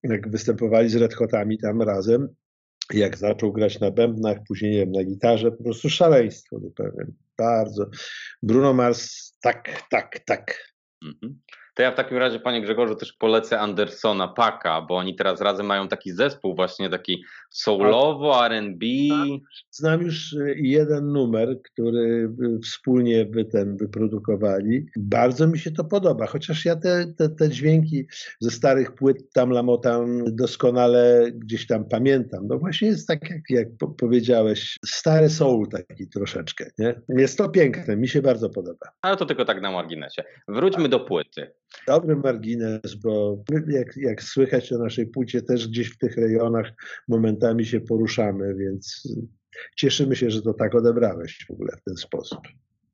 [0.03, 2.29] jak występowali z Red Hotami tam razem,
[2.94, 7.07] jak zaczął grać na bębnach, później nie wiem, na gitarze, po prostu szaleństwo zupełnie.
[7.38, 7.90] Bardzo.
[8.42, 10.74] Bruno Mars, tak, tak, tak.
[11.05, 11.40] Mhm.
[11.79, 15.67] To ja w takim razie, panie Grzegorzu, też polecę Andersona Paka, bo oni teraz razem
[15.67, 18.87] mają taki zespół właśnie taki soulowo, R&B.
[19.71, 22.31] Znam już y, jeden numer, który
[22.64, 24.87] wspólnie wy ten wyprodukowali.
[24.97, 28.07] Bardzo mi się to podoba, chociaż ja te, te, te dźwięki
[28.41, 32.47] ze starych płyt tam lamotam doskonale gdzieś tam pamiętam.
[32.47, 36.71] No właśnie jest tak, jak, jak powiedziałeś, stary soul taki troszeczkę.
[36.79, 37.01] Nie?
[37.09, 38.87] Jest to piękne, mi się bardzo podoba.
[39.03, 40.25] Ale to tylko tak na marginesie.
[40.49, 41.51] Wróćmy do płyty.
[41.87, 46.66] Dobry margines, bo jak, jak słychać o naszej płcie, też gdzieś w tych rejonach
[47.09, 49.09] momentami się poruszamy, więc
[49.76, 52.40] cieszymy się, że to tak odebrałeś w ogóle w ten sposób.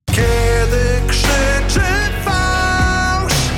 [0.06, 1.90] Kiedy krzyczy
[2.24, 3.50] fałsz,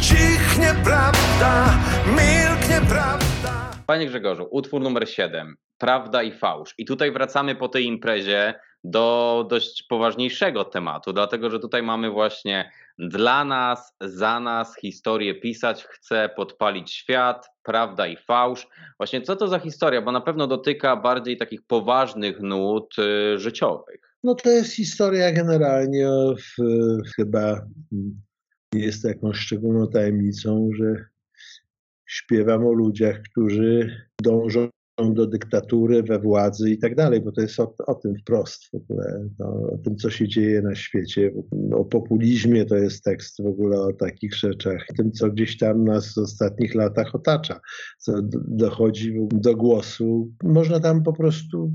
[0.00, 3.70] cichnie prawda, milknie prawda.
[3.86, 6.74] Panie Grzegorzu, utwór numer 7, Prawda i fałsz.
[6.78, 8.54] I tutaj wracamy po tej imprezie
[8.84, 15.84] do dość poważniejszego tematu, dlatego że tutaj mamy właśnie dla nas, za nas historię pisać,
[15.84, 18.68] chcę podpalić świat, prawda i fałsz.
[18.96, 24.16] Właśnie co to za historia, bo na pewno dotyka bardziej takich poważnych nut y, życiowych.
[24.24, 26.62] No to jest historia generalnie, w,
[27.16, 27.66] chyba
[28.74, 31.04] jest jakąś szczególną tajemnicą, że
[32.06, 34.68] śpiewam o ludziach, którzy dążą
[35.08, 38.74] do dyktatury we władzy i tak dalej, bo to jest o, o tym wprost w
[38.74, 41.32] ogóle, no, o tym, co się dzieje na świecie.
[41.72, 46.14] O populizmie to jest tekst w ogóle o takich rzeczach, tym, co gdzieś tam nas
[46.14, 47.60] w ostatnich latach otacza,
[47.98, 48.12] co
[48.48, 50.32] dochodzi do głosu.
[50.42, 51.74] Można tam po prostu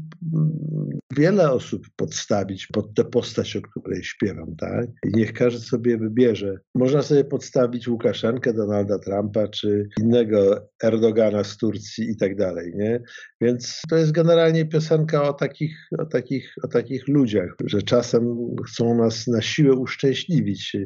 [1.18, 4.88] wiele osób podstawić pod tę postać, o której śpiewam, tak?
[5.04, 6.60] I niech każdy sobie wybierze.
[6.76, 13.02] Można sobie podstawić Łukaszenkę, Donalda Trumpa, czy innego Erdogana z Turcji i tak dalej, nie?
[13.42, 18.98] Więc to jest generalnie piosenka o takich, o takich, o takich ludziach, że czasem chcą
[18.98, 20.78] nas na siłę uszczęśliwić,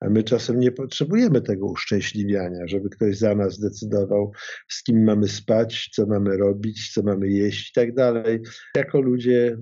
[0.00, 4.32] a my czasem nie potrzebujemy tego uszczęśliwiania, żeby ktoś za nas decydował,
[4.68, 8.40] z kim mamy spać, co mamy robić, co mamy jeść i tak dalej.
[8.76, 9.56] Jako ludzie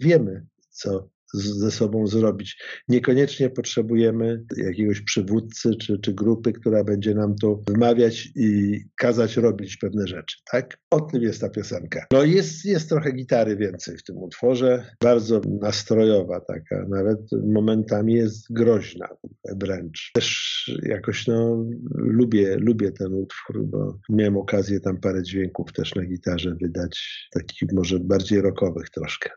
[0.00, 2.62] wiemy, co ze sobą zrobić.
[2.88, 9.76] Niekoniecznie potrzebujemy jakiegoś przywódcy czy, czy grupy, która będzie nam tu wmawiać i kazać robić
[9.76, 10.36] pewne rzeczy.
[10.52, 10.78] Tak?
[10.90, 12.06] O tym jest ta piosenka.
[12.12, 14.86] No jest, jest trochę gitary więcej w tym utworze.
[15.02, 19.08] Bardzo nastrojowa taka, nawet momentami jest groźna
[19.56, 20.10] wręcz.
[20.14, 26.04] Też jakoś no, lubię, lubię ten utwór, bo miałem okazję tam parę dźwięków też na
[26.04, 29.30] gitarze wydać, takich może bardziej rockowych troszkę.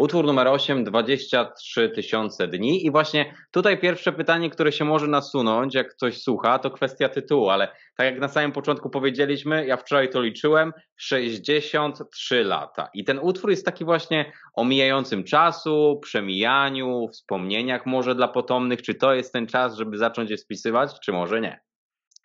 [0.00, 2.86] Utwór numer 8, 23 tysiące dni.
[2.86, 7.48] I właśnie tutaj pierwsze pytanie, które się może nasunąć, jak ktoś słucha, to kwestia tytułu,
[7.48, 12.90] ale tak jak na samym początku powiedzieliśmy, ja wczoraj to liczyłem, 63 lata.
[12.94, 18.82] I ten utwór jest taki właśnie o mijającym czasu, przemijaniu, wspomnieniach może dla potomnych.
[18.82, 21.60] Czy to jest ten czas, żeby zacząć je spisywać, czy może nie?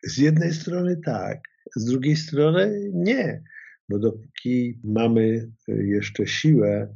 [0.04, 1.38] Z jednej strony tak,
[1.76, 3.44] z drugiej strony nie,
[3.90, 6.96] bo dopóki mamy jeszcze siłę,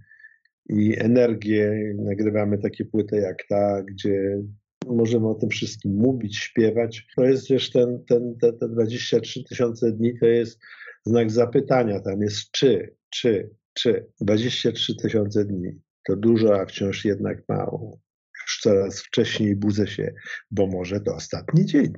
[0.70, 1.94] i energię.
[1.98, 4.42] Nagrywamy takie płyty jak ta, gdzie
[4.88, 7.08] możemy o tym wszystkim mówić, śpiewać.
[7.16, 10.60] To jest też ten, ten, te, te 23 tysiące dni, to jest
[11.06, 12.00] znak zapytania.
[12.00, 14.06] Tam jest czy, czy, czy.
[14.22, 15.82] 23 tysiące dni.
[16.08, 18.00] To dużo, a wciąż jednak mało.
[18.44, 20.14] Już coraz wcześniej budzę się,
[20.52, 21.94] bo może to ostatni dzień.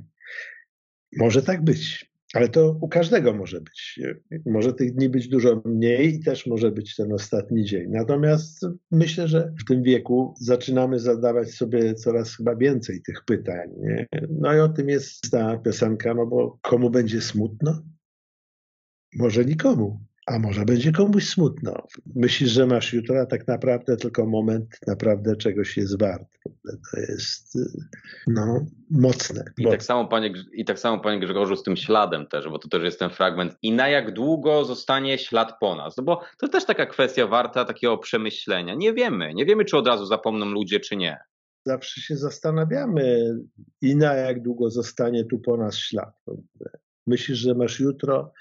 [1.17, 2.10] Może tak być.
[2.33, 3.99] Ale to u każdego może być.
[4.45, 7.89] Może tych dni być dużo mniej i też może być ten ostatni dzień.
[7.89, 13.69] Natomiast myślę, że w tym wieku zaczynamy zadawać sobie coraz chyba więcej tych pytań.
[13.77, 14.07] Nie?
[14.29, 17.81] No i o tym jest ta piosenka, no bo komu będzie smutno?
[19.15, 21.87] Może nikomu a może będzie komuś smutno.
[22.15, 26.37] Myślisz, że masz jutro, a tak naprawdę tylko moment naprawdę czegoś jest wart.
[26.91, 27.57] To jest
[28.27, 29.43] no, mocne.
[29.57, 32.67] I tak, samo, panie, I tak samo, panie Grzegorzu, z tym śladem też, bo to
[32.67, 33.57] też jest ten fragment.
[33.61, 35.97] I na jak długo zostanie ślad po nas?
[35.97, 38.75] No bo to też taka kwestia warta takiego przemyślenia.
[38.75, 39.33] Nie wiemy.
[39.33, 41.17] Nie wiemy, czy od razu zapomną ludzie, czy nie.
[41.65, 43.35] Zawsze się zastanawiamy
[43.81, 46.13] i na jak długo zostanie tu po nas ślad.
[47.07, 48.33] Myślisz, że masz jutro,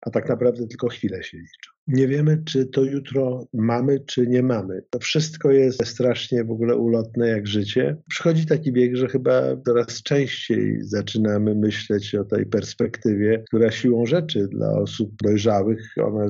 [0.00, 1.70] a tak naprawdę tylko chwilę się liczą.
[1.86, 4.82] Nie wiemy, czy to jutro mamy, czy nie mamy.
[4.90, 7.96] To wszystko jest strasznie w ogóle ulotne jak życie.
[8.08, 14.48] Przychodzi taki wiek, że chyba coraz częściej zaczynamy myśleć o tej perspektywie, która siłą rzeczy
[14.48, 16.28] dla osób dojrzałych, ona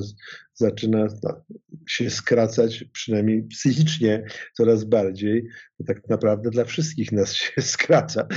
[0.61, 1.43] zaczyna no,
[1.87, 5.47] się skracać, przynajmniej psychicznie, coraz bardziej.
[5.87, 8.27] Tak naprawdę dla wszystkich nas się skraca.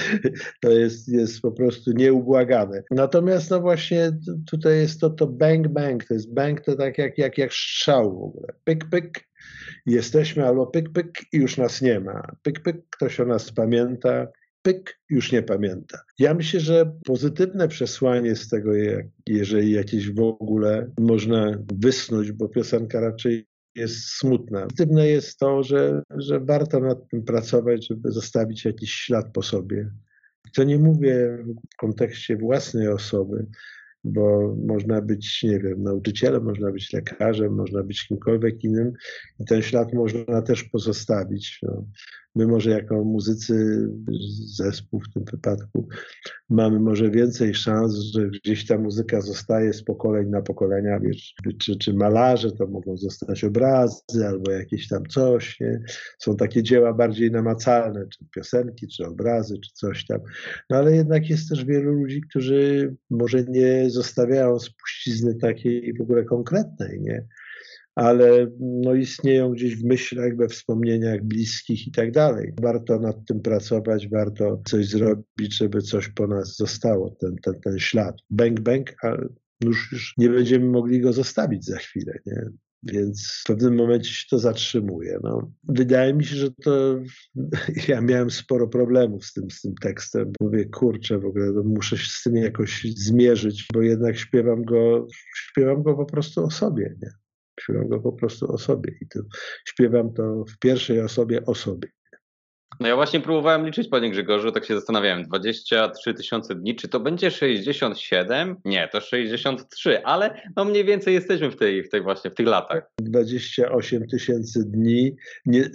[0.61, 2.83] To jest, jest po prostu nieubłagane.
[2.91, 4.12] Natomiast no właśnie
[4.47, 8.19] tutaj jest to, to bang bang, to jest bang to tak jak, jak, jak strzał
[8.19, 8.47] w ogóle.
[8.65, 9.29] Pyk, pyk,
[9.87, 12.23] jesteśmy albo pyk, pyk i już nas nie ma.
[12.43, 14.27] Pyk, pyk, ktoś o nas pamięta,
[14.63, 15.99] pyk, już nie pamięta.
[16.19, 18.71] Ja myślę, że pozytywne przesłanie z tego,
[19.27, 24.63] jeżeli jakieś w ogóle można wysnuć, bo piosenka raczej jest smutna.
[24.63, 29.91] Pozytywne jest to, że, że warto nad tym pracować, żeby zostawić jakiś ślad po sobie.
[30.55, 31.39] To nie mówię
[31.75, 33.47] w kontekście własnej osoby,
[34.05, 38.93] bo można być, nie wiem, nauczycielem, można być lekarzem, można być kimkolwiek innym
[39.41, 41.59] i ten ślad można też pozostawić.
[41.63, 41.85] No.
[42.37, 43.89] My może jako muzycy,
[44.57, 45.89] zespół w tym wypadku,
[46.51, 51.76] mamy może więcej szans, że gdzieś ta muzyka zostaje z pokoleń na pokolenia, wiesz, czy,
[51.76, 55.80] czy malarze to mogą zostać obrazy albo jakieś tam coś, nie?
[56.18, 60.20] Są takie dzieła bardziej namacalne, czy piosenki, czy obrazy, czy coś tam.
[60.70, 66.24] No ale jednak jest też wielu ludzi, którzy może nie zostawiają spuścizny takiej w ogóle
[66.24, 67.26] konkretnej, nie?
[67.95, 72.53] Ale no, istnieją gdzieś w myślach, we wspomnieniach bliskich i tak dalej.
[72.63, 77.79] Warto nad tym pracować, warto coś zrobić, żeby coś po nas zostało, ten, ten, ten
[77.79, 78.17] ślad.
[78.31, 79.17] Bang, bang, a
[79.65, 82.51] już, już nie będziemy mogli go zostawić za chwilę, nie?
[82.87, 85.19] Więc w pewnym momencie się to zatrzymuje.
[85.23, 87.01] No, wydaje mi się, że to
[87.89, 90.33] ja miałem sporo problemów z tym, z tym tekstem.
[90.41, 95.07] Mówię, kurczę, w ogóle no, muszę się z tym jakoś zmierzyć, bo jednak śpiewam go,
[95.35, 96.97] śpiewam go po prostu o sobie.
[97.03, 97.24] Nie?
[97.61, 99.21] Śpiewam go po prostu o sobie i to
[99.65, 101.89] śpiewam to w pierwszej osobie o sobie.
[102.81, 107.01] No ja właśnie próbowałem liczyć, panie Grzegorzu, tak się zastanawiałem, 23 tysiące dni, czy to
[107.01, 108.57] będzie 67?
[108.64, 112.47] Nie, to 63, ale no mniej więcej jesteśmy w tej, w tej właśnie, w tych
[112.47, 112.91] latach.
[113.01, 115.16] 28 tysięcy dni,
[115.47, 115.70] nie,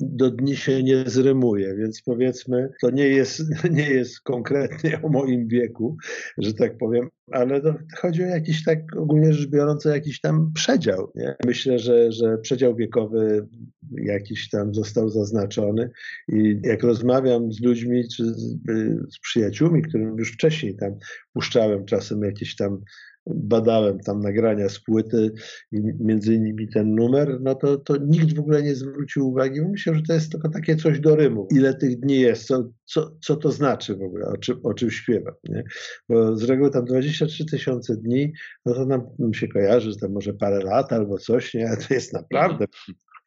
[0.00, 5.48] do dni się nie zrymuje, więc powiedzmy, to nie jest, nie jest konkretnie o moim
[5.48, 5.96] wieku,
[6.38, 10.52] że tak powiem, ale to chodzi o jakiś tak ogólnie rzecz biorąc, o jakiś tam
[10.54, 11.12] przedział.
[11.14, 11.34] Nie?
[11.46, 13.46] Myślę, że, że przedział wiekowy
[13.96, 15.90] jakiś tam został zaznaczony
[16.28, 18.56] i jak rozmawiam z ludźmi czy z,
[19.14, 20.98] z przyjaciółmi, którym już wcześniej tam
[21.32, 22.82] puszczałem czasem jakieś tam
[23.26, 25.32] badałem tam nagrania z płyty
[25.72, 29.60] i między innymi ten numer, no to, to nikt w ogóle nie zwrócił uwagi.
[29.60, 31.48] Myślę, że to jest tylko takie coś do rymu.
[31.50, 34.90] Ile tych dni jest, co, co, co to znaczy w ogóle, o czym, o czym
[34.90, 35.34] śpiewam.
[35.48, 35.64] Nie?
[36.08, 38.32] Bo z reguły tam 23 tysiące dni,
[38.66, 38.86] no to
[39.18, 41.70] nam się kojarzy, że tam może parę lat albo coś, nie?
[41.70, 42.64] A to jest naprawdę...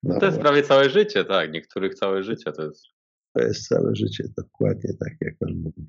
[0.06, 1.51] No, to jest prawie całe życie, tak.
[1.51, 2.86] Niektórych całe życie to jest.
[3.34, 5.86] To jest całe życie, dokładnie tak, jak pan mówi.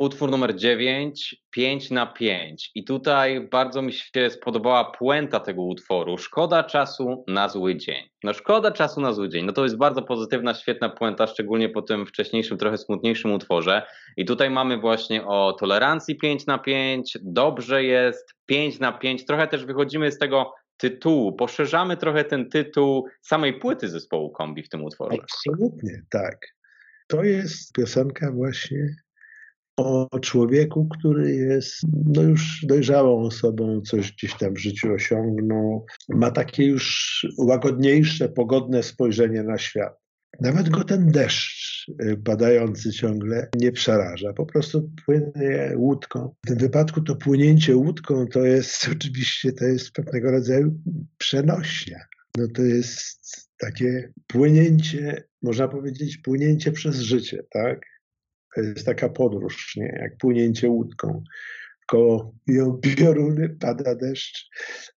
[0.00, 2.70] Utwór numer 9, 5 na 5.
[2.74, 6.18] I tutaj bardzo mi się spodobała puenta tego utworu.
[6.18, 8.08] Szkoda czasu na zły dzień.
[8.24, 9.44] No szkoda czasu na zły dzień.
[9.44, 13.82] No to jest bardzo pozytywna, świetna puenta, szczególnie po tym wcześniejszym, trochę smutniejszym utworze.
[14.16, 19.24] I tutaj mamy właśnie o tolerancji 5 na 5, dobrze jest 5 na 5.
[19.24, 24.68] Trochę też wychodzimy z tego tytułu, poszerzamy trochę ten tytuł samej płyty zespołu Kombi w
[24.68, 25.18] tym utworze.
[25.22, 26.38] Absolutnie, tak.
[27.08, 28.96] To jest piosenka właśnie
[29.86, 36.30] o człowieku, który jest no już dojrzałą osobą, coś gdzieś tam w życiu osiągnął, ma
[36.30, 40.00] takie już łagodniejsze, pogodne spojrzenie na świat.
[40.40, 44.32] Nawet go ten deszcz y, padający ciągle nie przeraża.
[44.32, 46.34] Po prostu płynie łódką.
[46.44, 50.80] W tym wypadku to płynięcie łódką to jest oczywiście to jest pewnego rodzaju
[51.18, 51.98] przenośnia.
[52.38, 57.89] No to jest takie płynięcie, można powiedzieć, płynięcie przez życie, tak?
[58.54, 59.98] To jest taka podróż, nie?
[60.02, 61.22] jak płynięcie łódką.
[61.86, 62.34] Koło
[62.96, 64.50] pioruny pada deszcz,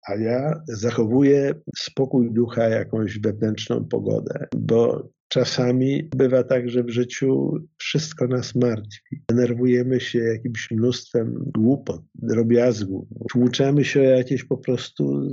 [0.08, 7.58] a ja zachowuję spokój ducha, jakąś wewnętrzną pogodę, bo czasami bywa tak, że w życiu
[7.78, 9.22] wszystko nas martwi.
[9.30, 15.28] Denerwujemy się jakimś mnóstwem głupot, drobiazgów, tłuczemy się o jakieś po prostu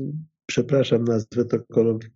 [0.50, 1.58] przepraszam, nazwę to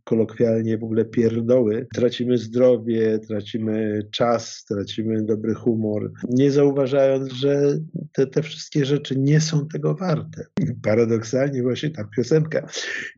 [0.04, 1.86] kolokwialnie, w ogóle pierdoły.
[1.94, 7.78] Tracimy zdrowie, tracimy czas, tracimy dobry humor, nie zauważając, że
[8.12, 10.46] te, te wszystkie rzeczy nie są tego warte.
[10.82, 12.68] Paradoksalnie właśnie ta piosenka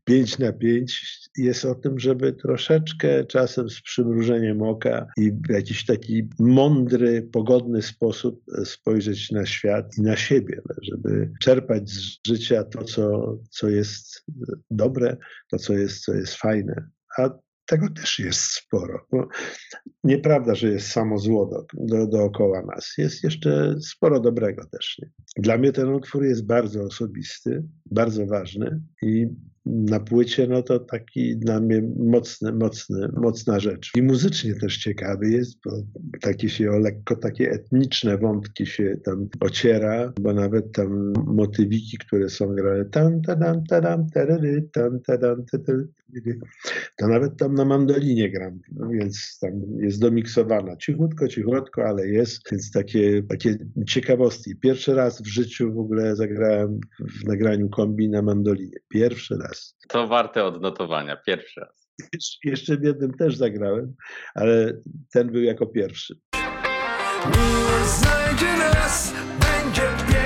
[0.04, 5.86] 5 na 5 jest o tym, żeby troszeczkę czasem z przymrużeniem oka i w jakiś
[5.86, 12.84] taki mądry, pogodny sposób spojrzeć na świat i na siebie, żeby czerpać z życia to,
[12.84, 14.24] co, co jest
[14.70, 15.16] dobre, dobre,
[15.50, 16.88] to co jest, co jest fajne.
[17.18, 17.30] A
[17.66, 19.06] tego też jest sporo.
[20.04, 22.94] Nieprawda, że jest samo zło do, do, dookoła nas.
[22.98, 24.98] Jest jeszcze sporo dobrego też.
[25.02, 25.10] Nie?
[25.36, 29.26] Dla mnie ten utwór jest bardzo osobisty, bardzo ważny i
[29.66, 33.90] na płycie, no to taki dla mnie mocny, mocny, mocna rzecz.
[33.96, 35.70] I muzycznie też ciekawy jest, bo
[36.20, 42.28] takie się o lekko takie etniczne wątki się tam ociera, bo nawet tam motywiki, które
[42.28, 45.44] są grane tam, tadam, tadam, terery, tam, tadam,
[46.96, 48.60] to nawet tam na mandolinie gram,
[48.90, 50.76] więc tam jest domiksowana.
[50.76, 54.56] Cichutko, cichutko, ale jest, więc takie, takie ciekawostki.
[54.56, 56.80] Pierwszy raz w życiu w ogóle zagrałem
[57.20, 58.76] w nagraniu kombi na mandolinie.
[58.88, 59.55] Pierwszy raz.
[59.88, 61.90] To warte odnotowania, pierwszy raz.
[62.44, 63.94] Jeszcze w jednym też zagrałem,
[64.34, 64.72] ale
[65.12, 66.18] ten był jako pierwszy.
[67.26, 70.25] Miłość znajdzie nas, będzie pięknie,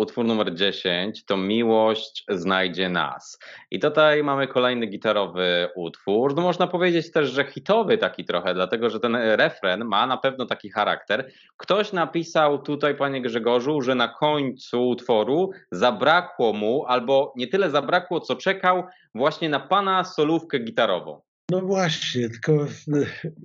[0.00, 3.38] utwór numer 10 to Miłość znajdzie nas.
[3.70, 6.34] I tutaj mamy kolejny gitarowy utwór.
[6.34, 10.46] No można powiedzieć też, że hitowy taki trochę, dlatego że ten refren ma na pewno
[10.46, 11.30] taki charakter.
[11.56, 18.20] Ktoś napisał tutaj, panie Grzegorzu, że na końcu utworu zabrakło mu, albo nie tyle zabrakło,
[18.20, 18.84] co czekał
[19.14, 21.29] właśnie na pana solówkę gitarową.
[21.50, 22.66] No właśnie, tylko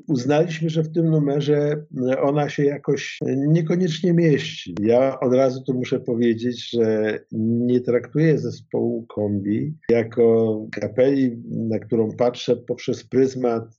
[0.07, 1.85] uznaliśmy, że w tym numerze
[2.21, 4.75] ona się jakoś niekoniecznie mieści.
[4.81, 12.11] Ja od razu tu muszę powiedzieć, że nie traktuję zespołu kombi jako kapeli, na którą
[12.11, 13.75] patrzę poprzez pryzmat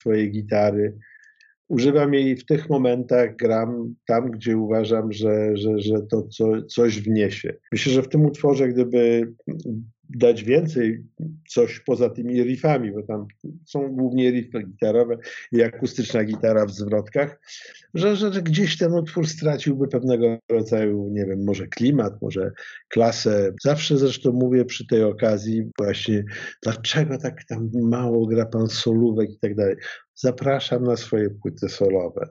[0.00, 0.98] swojej gitary.
[1.68, 7.00] Używam jej w tych momentach, gram tam, gdzie uważam, że, że, że to co, coś
[7.00, 7.54] wniesie.
[7.72, 9.32] Myślę, że w tym utworze, gdyby
[10.10, 11.04] dać więcej
[11.48, 13.26] coś poza tymi riffami, bo tam
[13.64, 15.18] są głównie riffy gitarowe
[15.52, 17.40] i akustyczna gitara w zwrotkach,
[17.94, 22.52] że, że, że gdzieś ten utwór straciłby pewnego rodzaju, nie wiem, może klimat, może
[22.88, 23.52] klasę.
[23.62, 26.24] Zawsze zresztą mówię przy tej okazji właśnie,
[26.62, 29.76] dlaczego tak tam mało gra pan solówek i tak dalej
[30.14, 32.28] zapraszam na swoje płyty solowe.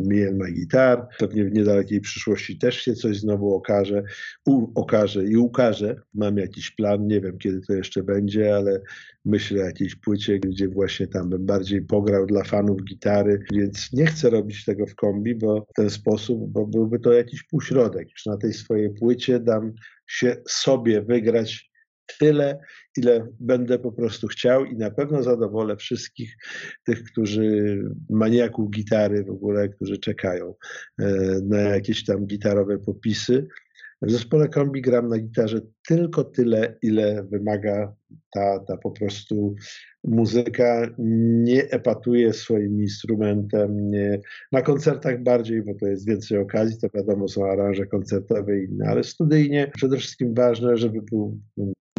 [0.00, 4.02] Me and My Guitar, pewnie w niedalekiej przyszłości też się coś znowu okaże,
[4.46, 5.96] u, okaże i ukaże.
[6.14, 8.80] Mam jakiś plan, nie wiem kiedy to jeszcze będzie, ale
[9.24, 14.06] myślę o jakiejś płycie, gdzie właśnie tam bym bardziej pograł dla fanów gitary, więc nie
[14.06, 18.10] chcę robić tego w kombi, bo w ten sposób, bo byłby to jakiś półśrodek.
[18.10, 19.72] Już na tej swojej płycie dam
[20.06, 21.71] się sobie wygrać
[22.18, 22.58] tyle,
[22.96, 26.36] ile będę po prostu chciał i na pewno zadowolę wszystkich
[26.84, 27.78] tych, którzy,
[28.10, 30.54] maniaków gitary w ogóle, którzy czekają
[30.98, 31.06] e,
[31.44, 33.48] na jakieś tam gitarowe popisy.
[34.02, 37.94] W zespole kombi gram na gitarze tylko tyle, ile wymaga
[38.30, 39.54] ta, ta po prostu
[40.04, 40.94] muzyka.
[40.98, 43.90] Nie epatuję swoim instrumentem.
[43.90, 44.20] Nie,
[44.52, 48.86] na koncertach bardziej, bo to jest więcej okazji, to wiadomo, są aranże koncertowe i inne,
[48.88, 51.38] ale studyjnie przede wszystkim ważne, żeby był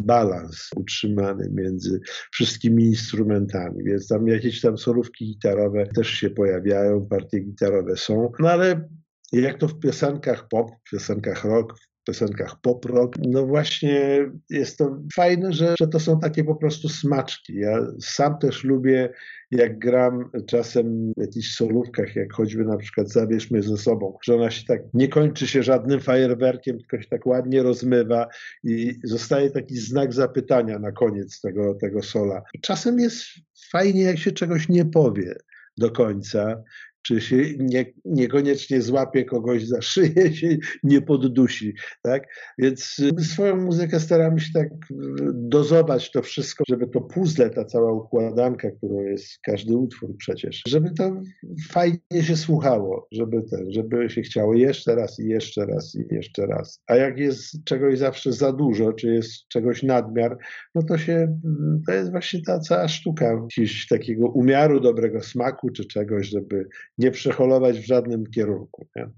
[0.04, 2.00] balans utrzymany między
[2.32, 8.50] wszystkimi instrumentami, więc tam jakieś tam solówki gitarowe też się pojawiają, partie gitarowe są, no
[8.50, 8.88] ale
[9.32, 11.74] jak to w piosenkach pop, w piosenkach rock,
[12.04, 13.16] piosenkach pop rock.
[13.18, 17.54] No właśnie jest to fajne, że, że to są takie po prostu smaczki.
[17.54, 19.10] Ja sam też lubię,
[19.50, 24.34] jak gram czasem w jakichś solówkach, jak choćby na przykład Zabierz mnie ze sobą, że
[24.34, 28.26] ona się tak nie kończy się żadnym fajerwerkiem, tylko się tak ładnie rozmywa
[28.64, 32.42] i zostaje taki znak zapytania na koniec tego, tego sola.
[32.62, 33.24] Czasem jest
[33.70, 35.34] fajnie, jak się czegoś nie powie
[35.76, 36.62] do końca
[37.06, 41.74] czy się nie, niekoniecznie złapie kogoś za szyję, się nie poddusi.
[42.02, 42.22] Tak?
[42.58, 44.94] Więc y, swoją muzykę staramy się tak y,
[45.32, 50.90] dozować to wszystko, żeby to puzzle, ta cała układanka, którą jest każdy utwór przecież, żeby
[50.90, 51.20] to
[51.68, 56.46] fajnie się słuchało, żeby, ten, żeby się chciało jeszcze raz i jeszcze raz i jeszcze
[56.46, 56.82] raz.
[56.86, 60.38] A jak jest czegoś zawsze za dużo, czy jest czegoś nadmiar,
[60.74, 61.38] no to się,
[61.86, 66.68] to jest właśnie ta cała sztuka jakiegoś takiego umiaru dobrego smaku, czy czegoś, żeby
[66.98, 68.86] nie przeholować w żadnym kierunku.
[68.96, 69.08] Nie?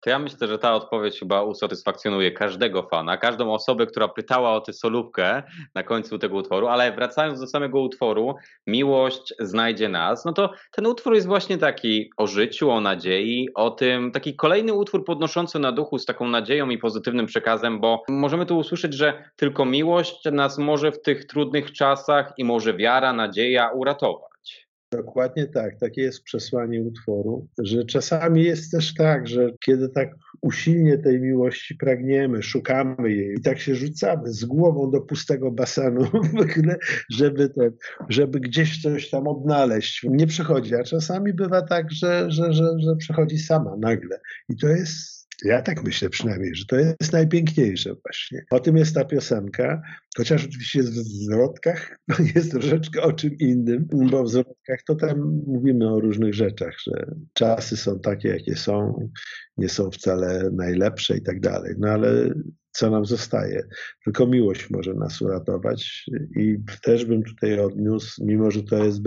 [0.00, 4.60] To ja myślę, że ta odpowiedź chyba usatysfakcjonuje każdego fana, każdą osobę, która pytała o
[4.60, 5.42] tę solówkę
[5.74, 8.34] na końcu tego utworu, ale wracając do samego utworu,
[8.66, 13.70] Miłość znajdzie nas, no to ten utwór jest właśnie taki o życiu, o nadziei, o
[13.70, 18.46] tym, taki kolejny utwór podnoszący na duchu z taką nadzieją i pozytywnym przekazem, bo możemy
[18.46, 23.70] tu usłyszeć, że tylko miłość nas może w tych trudnych czasach i może wiara, nadzieja
[23.70, 24.27] uratować.
[24.92, 30.98] Dokładnie tak, takie jest przesłanie utworu, że czasami jest też tak, że kiedy tak usilnie
[30.98, 36.04] tej miłości pragniemy, szukamy jej i tak się rzucamy z głową do pustego basenu,
[37.10, 37.60] żeby, to,
[38.08, 42.96] żeby gdzieś coś tam odnaleźć, nie przychodzi, a czasami bywa tak, że, że, że, że
[42.96, 44.20] przychodzi sama nagle.
[44.48, 48.44] I to jest ja tak myślę przynajmniej, że to jest najpiękniejsze właśnie.
[48.50, 49.82] O tym jest ta piosenka,
[50.16, 51.98] chociaż oczywiście w zwrotkach
[52.34, 57.14] jest troszeczkę o czym innym, bo w zwrotkach to tam mówimy o różnych rzeczach, że
[57.32, 59.08] czasy są takie, jakie są,
[59.56, 61.74] nie są wcale najlepsze i tak dalej.
[61.78, 62.34] No ale
[62.78, 63.62] co nam zostaje.
[64.04, 66.04] Tylko miłość może nas uratować
[66.36, 69.00] i też bym tutaj odniósł, mimo że to jest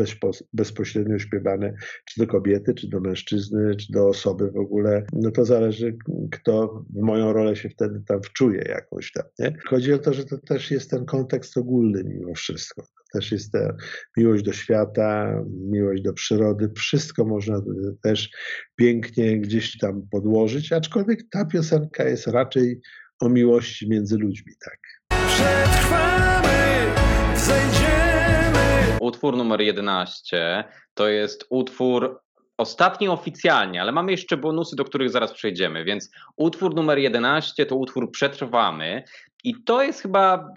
[0.54, 1.74] bezpośrednio śpiewane,
[2.06, 5.98] czy do kobiety, czy do mężczyzny, czy do osoby w ogóle, no to zależy,
[6.32, 9.24] kto w moją rolę się wtedy tam wczuje jakoś tam.
[9.40, 9.58] Nie?
[9.68, 12.84] Chodzi o to, że to też jest ten kontekst ogólny mimo wszystko.
[13.14, 13.76] Też jest ta
[14.18, 17.62] miłość do świata, miłość do przyrody, wszystko można
[18.04, 18.30] też
[18.76, 22.82] pięknie gdzieś tam podłożyć, aczkolwiek ta piosenka jest raczej
[23.24, 24.80] o miłości między ludźmi, tak.
[25.28, 26.94] Przetrwamy,
[27.36, 28.98] zejdziemy.
[29.00, 30.64] Utwór numer 11
[30.94, 32.22] to jest utwór
[32.58, 37.76] ostatni oficjalnie, ale mamy jeszcze bonusy, do których zaraz przejdziemy, więc utwór numer 11 to
[37.76, 39.04] utwór Przetrwamy
[39.44, 40.54] i to jest chyba,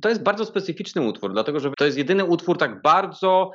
[0.00, 3.50] to jest bardzo specyficzny utwór, dlatego że to jest jedyny utwór tak bardzo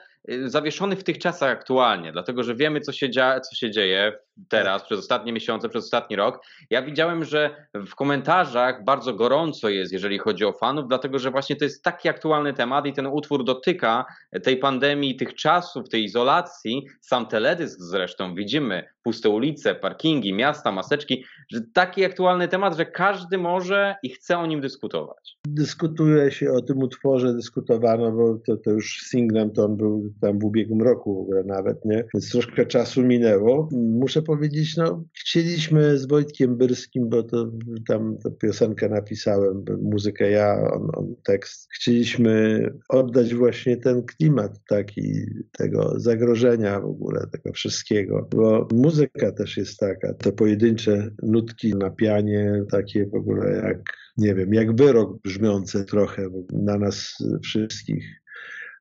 [0.46, 4.14] zawieszony w tych czasach aktualnie, dlatego że wiemy, co się, dzia- co się dzieje
[4.50, 6.46] teraz, przez ostatnie miesiące, przez ostatni rok.
[6.70, 11.56] Ja widziałem, że w komentarzach bardzo gorąco jest, jeżeli chodzi o fanów, dlatego że właśnie
[11.56, 14.06] to jest taki aktualny temat i ten utwór dotyka
[14.44, 16.88] tej pandemii, tych czasów, tej izolacji.
[17.02, 23.38] Sam teledysk zresztą widzimy, puste ulice, parkingi, miasta, maseczki, że taki aktualny temat, że każdy
[23.38, 25.38] może i chce o nim dyskutować.
[25.48, 30.40] Dyskutuje się o tym utworze, dyskutowano, bo to, to już singlem to on był tam
[30.40, 32.06] w ubiegłym roku w ogóle nawet, nie?
[32.14, 33.70] Więc troszkę czasu minęło.
[33.72, 37.52] Muszę powiedzieć, no chcieliśmy z Wojtkiem Byrskim, bo to
[37.88, 41.68] tam tę piosenkę napisałem, muzykę ja, on, on tekst.
[41.76, 45.14] Chcieliśmy oddać właśnie ten klimat taki
[45.52, 51.90] tego zagrożenia w ogóle, tego wszystkiego, bo muzyka też jest taka, te pojedyncze nutki na
[51.90, 53.84] pianie, takie w ogóle jak,
[54.18, 58.06] nie wiem, jak wyrok brzmiące trochę na nas wszystkich.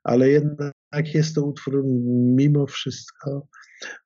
[0.05, 0.73] Ale jednak
[1.15, 1.85] jest to utwór
[2.37, 3.49] mimo wszystko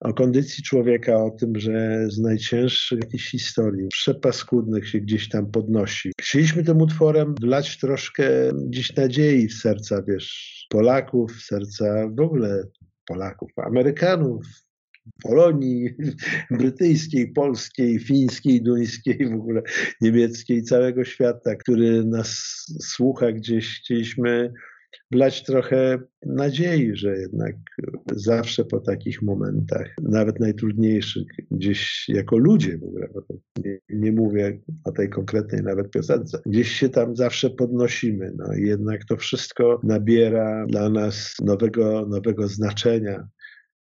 [0.00, 6.12] o kondycji człowieka, o tym, że z najcięższych jakichś historii, przepaskudnych się gdzieś tam podnosi.
[6.20, 8.24] Chcieliśmy tym utworem wlać troszkę
[8.66, 12.64] gdzieś nadziei w serca, wiesz, Polaków, w serca w ogóle
[13.06, 14.46] Polaków, Amerykanów,
[15.22, 15.90] Polonii
[16.50, 19.62] brytyjskiej, polskiej, fińskiej, duńskiej, w ogóle
[20.00, 23.80] niemieckiej, całego świata, który nas słucha gdzieś.
[23.80, 24.52] Chcieliśmy
[25.12, 27.56] wlać trochę nadziei, że jednak
[28.12, 33.08] zawsze po takich momentach, nawet najtrudniejszych, gdzieś jako ludzie w ogóle,
[33.64, 38.32] nie, nie, mówię o tej konkretnej nawet piosence, gdzieś się tam zawsze podnosimy.
[38.36, 43.28] No i jednak to wszystko nabiera dla nas nowego, nowego znaczenia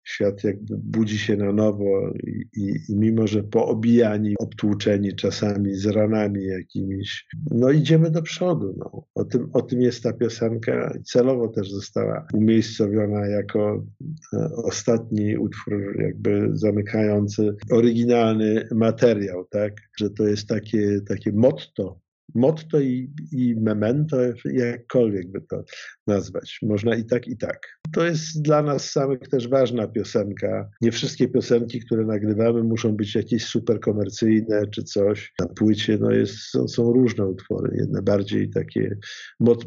[0.05, 5.87] świat jakby budzi się na nowo i, i, i, mimo, że poobijani, obtłuczeni czasami z
[5.87, 8.75] ranami jakimiś, no idziemy do przodu.
[8.79, 9.05] No.
[9.15, 10.95] O, tym, o tym jest ta piosenka.
[11.05, 13.85] Celowo też została umiejscowiona jako
[14.33, 19.73] e, ostatni utwór jakby zamykający oryginalny materiał, tak?
[19.99, 22.01] Że to jest takie, takie motto
[22.35, 25.65] motto i, i memento, jakkolwiek by to
[26.11, 26.59] nazwać.
[26.63, 27.79] Można i tak, i tak.
[27.93, 30.69] To jest dla nas samych też ważna piosenka.
[30.81, 35.33] Nie wszystkie piosenki, które nagrywamy, muszą być jakieś super komercyjne czy coś.
[35.41, 37.77] Na płycie no jest, są, są różne utwory.
[37.77, 38.97] Jedne bardziej takie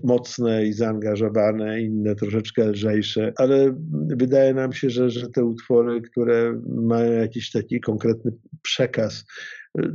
[0.04, 3.76] mocne i zaangażowane, inne troszeczkę lżejsze, ale
[4.08, 8.32] wydaje nam się, że, że te utwory, które mają jakiś taki konkretny
[8.62, 9.26] przekaz,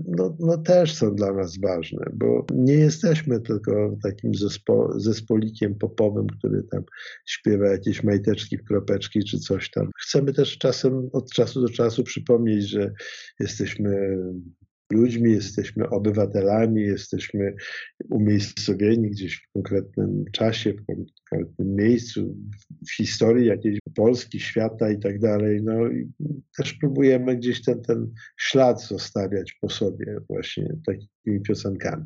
[0.07, 6.27] no, no też są dla nas ważne, bo nie jesteśmy tylko takim zespo, zespolikiem popowym,
[6.39, 6.83] który tam
[7.27, 9.91] śpiewa jakieś majteczki w kropeczki czy coś tam.
[9.99, 12.93] Chcemy też czasem, od czasu do czasu przypomnieć, że
[13.41, 14.19] jesteśmy
[14.93, 17.55] ludźmi, jesteśmy obywatelami, jesteśmy
[18.11, 22.37] umiejscowieni gdzieś w konkretnym czasie, w konkretnym miejscu,
[22.89, 25.63] w historii jakiejś Polski, świata i tak dalej.
[25.63, 26.11] No i
[26.57, 32.05] też próbujemy gdzieś ten, ten ślad zostawiać po sobie właśnie takimi piosenkami.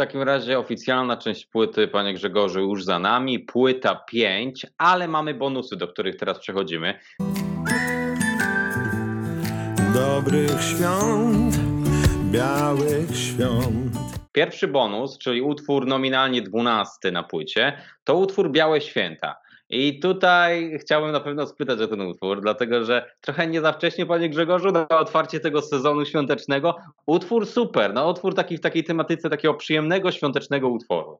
[0.00, 3.38] W takim razie oficjalna część płyty, panie Grzegorzu, już za nami.
[3.38, 6.98] Płyta 5, ale mamy bonusy, do których teraz przechodzimy.
[9.94, 11.58] Dobrych świąt
[12.30, 13.92] białych świąt.
[14.32, 17.72] Pierwszy bonus, czyli utwór nominalnie dwunasty na płycie,
[18.04, 19.36] to utwór Białe Święta.
[19.70, 24.06] I tutaj chciałbym na pewno spytać o ten utwór, dlatego że trochę nie za wcześnie,
[24.06, 26.76] panie Grzegorzu, na otwarcie tego sezonu świątecznego.
[27.06, 31.18] Utwór super, no utwór taki w takiej tematyce takiego przyjemnego, świątecznego utworu.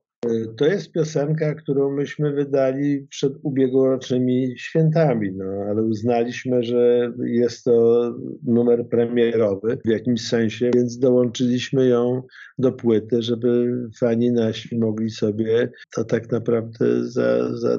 [0.56, 8.02] To jest piosenka, którą myśmy wydali przed ubiegłorocznymi świętami, no, ale uznaliśmy, że jest to
[8.46, 12.22] numer premierowy w jakimś sensie, więc dołączyliśmy ją
[12.58, 17.78] do płyty, żeby fani nasi mogli sobie to tak naprawdę za, za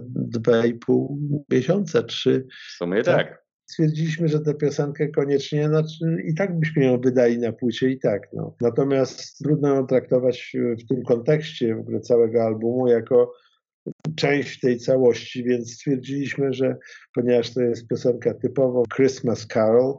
[0.62, 1.18] 2,5
[1.52, 2.48] miesiąca, 3.
[2.70, 3.28] W sumie tak.
[3.28, 3.42] tak.
[3.66, 8.28] Stwierdziliśmy, że tę piosenkę koniecznie, znaczy i tak byśmy ją wydali na płycie i tak.
[8.34, 8.56] No.
[8.62, 13.34] Natomiast trudno ją traktować w tym kontekście w ogóle całego albumu jako
[14.16, 16.78] część tej całości, więc stwierdziliśmy, że
[17.16, 19.94] ponieważ to jest piosenka typowo Christmas Carol,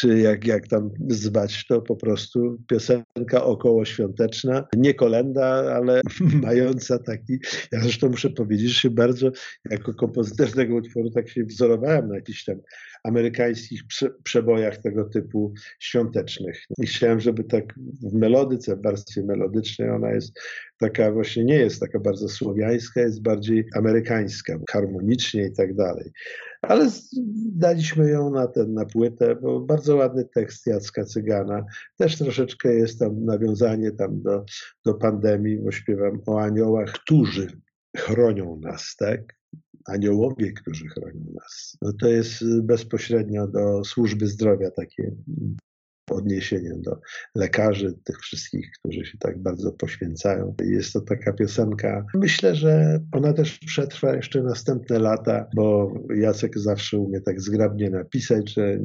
[0.00, 6.00] czy jak, jak tam zwać to po prostu piosenka okołoświąteczna, nie kolenda, ale
[6.42, 7.38] mająca taki,
[7.72, 9.30] ja zresztą muszę powiedzieć, że się bardzo
[9.70, 12.56] jako kompozytor tego utworu tak się wzorowałem na jakichś tam
[13.04, 16.64] amerykańskich prze, przebojach tego typu świątecznych.
[16.78, 17.64] I chciałem, żeby tak
[18.02, 20.40] w melodyce, w warstwie melodycznej ona jest
[20.78, 26.12] taka właśnie, nie jest taka bardzo słowiańska, jest bardziej amerykańska, harmonicznie i tak dalej
[26.62, 26.90] ale
[27.52, 31.64] daliśmy ją na, ten, na płytę, bo bardzo ładny tekst Jacka Cygana.
[31.96, 34.44] Też troszeczkę jest tam nawiązanie tam do,
[34.84, 37.60] do pandemii, bo śpiewam o aniołach, którzy
[37.96, 39.40] chronią nas, tak?
[39.86, 41.76] Aniołowie, którzy chronią nas.
[41.82, 45.16] No to jest bezpośrednio do służby zdrowia takie
[46.10, 47.00] odniesieniem do
[47.34, 50.54] lekarzy, tych wszystkich, którzy się tak bardzo poświęcają.
[50.64, 56.98] Jest to taka piosenka, myślę, że ona też przetrwa jeszcze następne lata, bo Jacek zawsze
[56.98, 58.78] umie tak zgrabnie napisać, że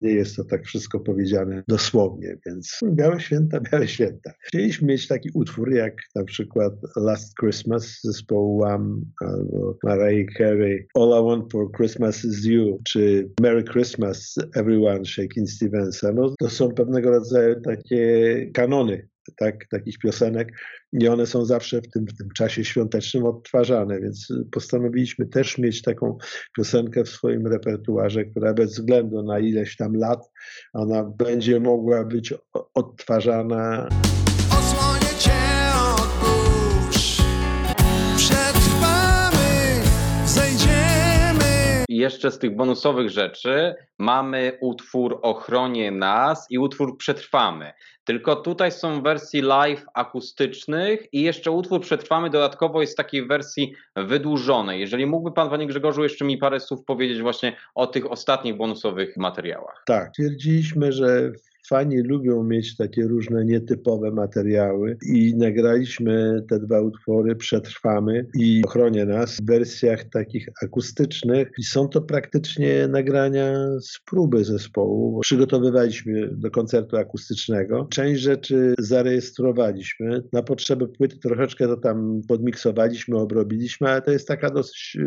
[0.00, 4.32] nie jest to tak wszystko powiedziane dosłownie, więc białe święta, białe święta.
[4.40, 11.08] Chcieliśmy mieć taki utwór jak na przykład Last Christmas zespołu Wham albo Mariah Carey All
[11.08, 16.12] I Want for Christmas is You czy Merry Christmas Everyone Shaking Stevensa.
[16.12, 20.52] No, to są pewnego rodzaju takie kanony tak, takich piosenek
[20.92, 25.82] i one są zawsze w tym, w tym czasie świątecznym odtwarzane, więc postanowiliśmy też mieć
[25.82, 26.18] taką
[26.56, 30.30] piosenkę w swoim repertuarze, która bez względu na ileś tam lat,
[30.72, 32.34] ona będzie mogła być
[32.74, 33.88] odtwarzana.
[42.00, 47.72] Jeszcze z tych bonusowych rzeczy mamy utwór Ochronie Nas i utwór Przetrwamy.
[48.04, 53.74] Tylko tutaj są wersji live akustycznych i jeszcze utwór Przetrwamy dodatkowo jest w takiej wersji
[53.96, 54.80] wydłużonej.
[54.80, 59.16] Jeżeli mógłby Pan, Panie Grzegorzu, jeszcze mi parę słów powiedzieć właśnie o tych ostatnich bonusowych
[59.16, 59.82] materiałach.
[59.86, 61.32] Tak, twierdziliśmy, że
[61.68, 69.06] fani lubią mieć takie różne nietypowe materiały i nagraliśmy te dwa utwory Przetrwamy i Ochronie
[69.06, 75.20] Nas w wersjach takich akustycznych i są to praktycznie nagrania z próby zespołu.
[75.20, 77.88] Przygotowywaliśmy do koncertu akustycznego.
[77.90, 80.22] Część rzeczy zarejestrowaliśmy.
[80.32, 84.98] Na potrzeby płyty troszeczkę to tam podmiksowaliśmy, obrobiliśmy, ale to jest taka dosyć,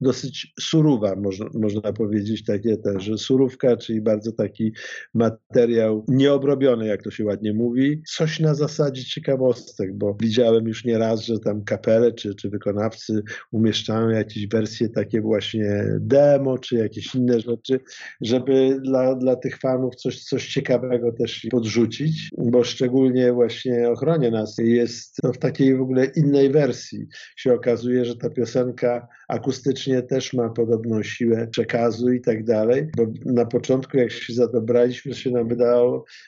[0.00, 4.72] dosyć surowa, można, można powiedzieć, takie też, surówka, czyli bardzo taki
[5.14, 8.02] materiał nieobrobiony, jak to się ładnie mówi.
[8.06, 14.08] Coś na zasadzie ciekawostek, bo widziałem już nieraz, że tam kapele czy, czy wykonawcy umieszczają
[14.08, 17.80] jakieś wersje takie właśnie demo, czy jakieś inne rzeczy,
[18.20, 24.56] żeby dla, dla tych fanów coś, coś ciekawego też podrzucić, bo szczególnie właśnie Ochronie Nas
[24.58, 27.06] jest no, w takiej w ogóle innej wersji.
[27.36, 33.06] Się okazuje, że ta piosenka akustycznie też ma podobną siłę przekazu i tak dalej, bo
[33.24, 35.81] na początku jak się zadobraliśmy, się nam wydawało,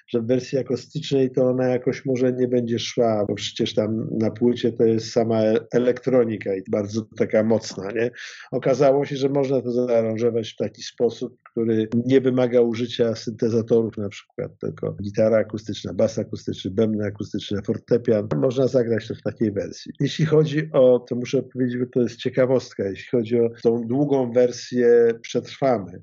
[0.09, 4.31] że w wersji akustycznej to ona jakoś może nie będzie szła, bo przecież tam na
[4.31, 5.41] płycie to jest sama
[5.73, 8.11] elektronika i bardzo taka mocna, nie?
[8.53, 14.09] Okazało się, że można to zaaranżować w taki sposób, który nie wymaga użycia syntezatorów na
[14.09, 18.29] przykład, tylko gitara akustyczna, bas akustyczny, bębny akustyczne, fortepian.
[18.37, 19.93] Można zagrać to w takiej wersji.
[20.01, 24.33] Jeśli chodzi o, to muszę powiedzieć, że to jest ciekawostka, jeśli chodzi o tą długą
[24.33, 26.03] wersję Przetrwamy,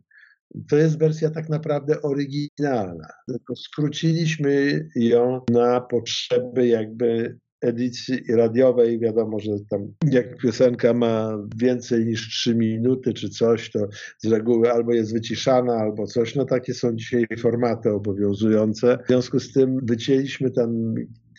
[0.69, 8.99] to jest wersja tak naprawdę oryginalna, tylko skróciliśmy ją na potrzeby jakby edycji radiowej.
[8.99, 13.87] Wiadomo, że tam jak piosenka ma więcej niż 3 minuty czy coś, to
[14.17, 16.35] z reguły albo jest wyciszana, albo coś.
[16.35, 18.97] No takie są dzisiaj formaty obowiązujące.
[19.03, 20.95] W związku z tym wycięliśmy tam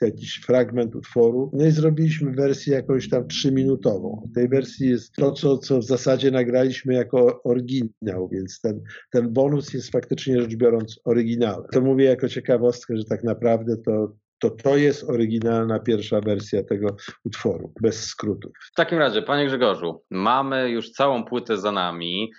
[0.06, 1.50] jakiś fragment utworu.
[1.52, 4.28] No i zrobiliśmy wersję jakąś tam trzyminutową.
[4.34, 8.80] Tej wersji jest to, co, co w zasadzie nagraliśmy jako oryginał, więc ten,
[9.12, 11.64] ten bonus jest faktycznie rzecz biorąc oryginałem.
[11.72, 16.96] To mówię jako ciekawostkę, że tak naprawdę to to to jest oryginalna pierwsza wersja tego
[17.24, 18.52] utworu, bez skrótów.
[18.72, 22.32] W takim razie, panie Grzegorzu, mamy już całą płytę za nami.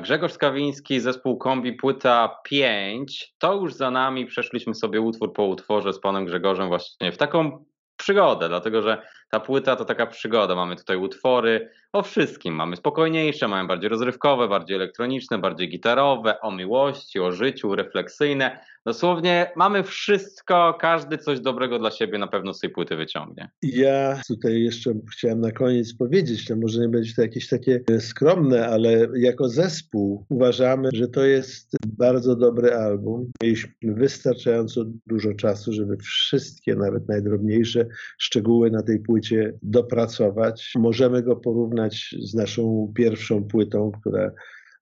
[0.00, 3.34] Grzegorz Skawiński, zespół Kombi, płyta 5.
[3.38, 7.64] To już za nami, przeszliśmy sobie utwór po utworze z panem Grzegorzem właśnie w taką
[7.96, 9.02] przygodę, dlatego że
[9.36, 10.54] ta płyta to taka przygoda.
[10.54, 12.54] Mamy tutaj utwory o wszystkim.
[12.54, 18.60] Mamy spokojniejsze, mamy bardziej rozrywkowe, bardziej elektroniczne, bardziej gitarowe, o miłości, o życiu, refleksyjne.
[18.86, 23.48] Dosłownie mamy wszystko, każdy coś dobrego dla siebie na pewno z tej płyty wyciągnie.
[23.62, 28.68] Ja tutaj jeszcze chciałem na koniec powiedzieć, no może nie będzie to jakieś takie skromne,
[28.68, 33.30] ale jako zespół uważamy, że to jest bardzo dobry album.
[33.42, 37.86] Mieliśmy wystarczająco dużo czasu, żeby wszystkie, nawet najdrobniejsze
[38.18, 39.25] szczegóły na tej płycie
[39.62, 40.72] dopracować.
[40.76, 44.30] Możemy go porównać z naszą pierwszą płytą, która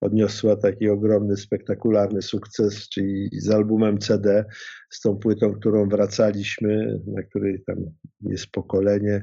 [0.00, 4.44] odniosła taki ogromny, spektakularny sukces, czyli z albumem CD,
[4.90, 7.76] z tą płytą, którą wracaliśmy, na której tam
[8.20, 9.22] jest pokolenie,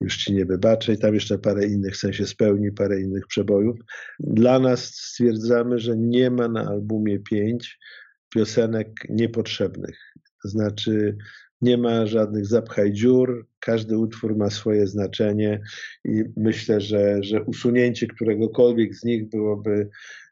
[0.00, 3.76] już ci nie wybaczę i tam jeszcze parę innych, w sensie spełni parę innych przebojów.
[4.20, 7.78] Dla nas stwierdzamy, że nie ma na albumie pięć
[8.34, 9.98] piosenek niepotrzebnych.
[10.42, 11.16] To znaczy
[11.62, 15.60] nie ma żadnych zapchaj dziur, każdy utwór ma swoje znaczenie
[16.04, 19.88] i myślę, że, że usunięcie któregokolwiek z nich byłoby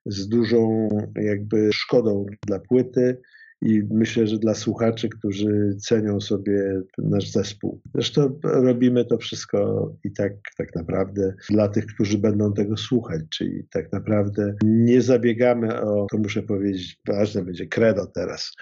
[0.06, 3.20] z dużą jakby szkodą dla płyty
[3.62, 7.80] i myślę, że dla słuchaczy, którzy cenią sobie nasz zespół.
[7.94, 13.64] Zresztą robimy to wszystko i tak, tak naprawdę dla tych, którzy będą tego słuchać, czyli
[13.70, 18.52] tak naprawdę nie zabiegamy o, to muszę powiedzieć, ważne będzie credo teraz,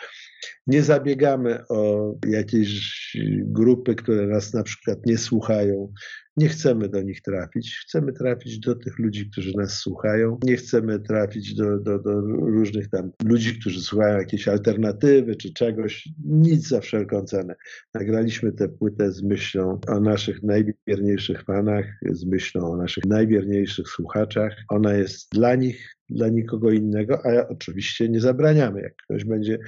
[0.67, 5.93] Nie zabiegamy o jakieś grupy, które nas na przykład nie słuchają.
[6.37, 7.79] Nie chcemy do nich trafić.
[7.87, 10.39] Chcemy trafić do tych ludzi, którzy nas słuchają.
[10.45, 16.09] Nie chcemy trafić do, do, do różnych tam ludzi, którzy słuchają jakiejś alternatywy czy czegoś.
[16.25, 17.55] Nic za wszelką cenę.
[17.95, 24.53] Nagraliśmy tę płytę z myślą o naszych najwierniejszych fanach, z myślą o naszych najwierniejszych słuchaczach.
[24.69, 28.81] Ona jest dla nich, dla nikogo innego, a oczywiście nie zabraniamy.
[28.81, 29.59] Jak ktoś będzie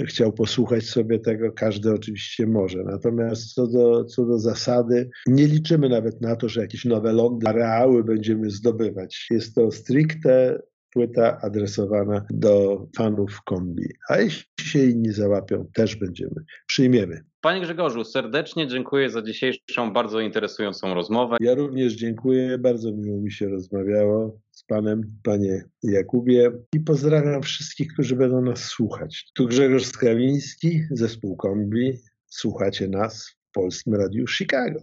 [0.00, 2.84] chciał posłuchać sobie tego, każdy oczywiście może.
[2.84, 7.48] Natomiast co do, co do zasady, nie liczymy nawet na to, że jakieś nowe lądy,
[7.48, 9.26] areały będziemy zdobywać.
[9.30, 10.58] Jest to stricte
[10.92, 13.86] płyta adresowana do fanów kombi.
[14.08, 17.24] A jeśli się inni załapią, też będziemy, przyjmiemy.
[17.40, 21.36] Panie Grzegorzu, serdecznie dziękuję za dzisiejszą bardzo interesującą rozmowę.
[21.40, 24.40] Ja również dziękuję, bardzo miło mi się rozmawiało
[24.72, 29.30] Panem, Panie Jakubie i pozdrawiam wszystkich, którzy będą nas słuchać.
[29.34, 31.98] Tu Grzegorz Skamiński, zespół kombi.
[32.26, 34.80] Słuchacie nas w Polskim Radiu Chicago.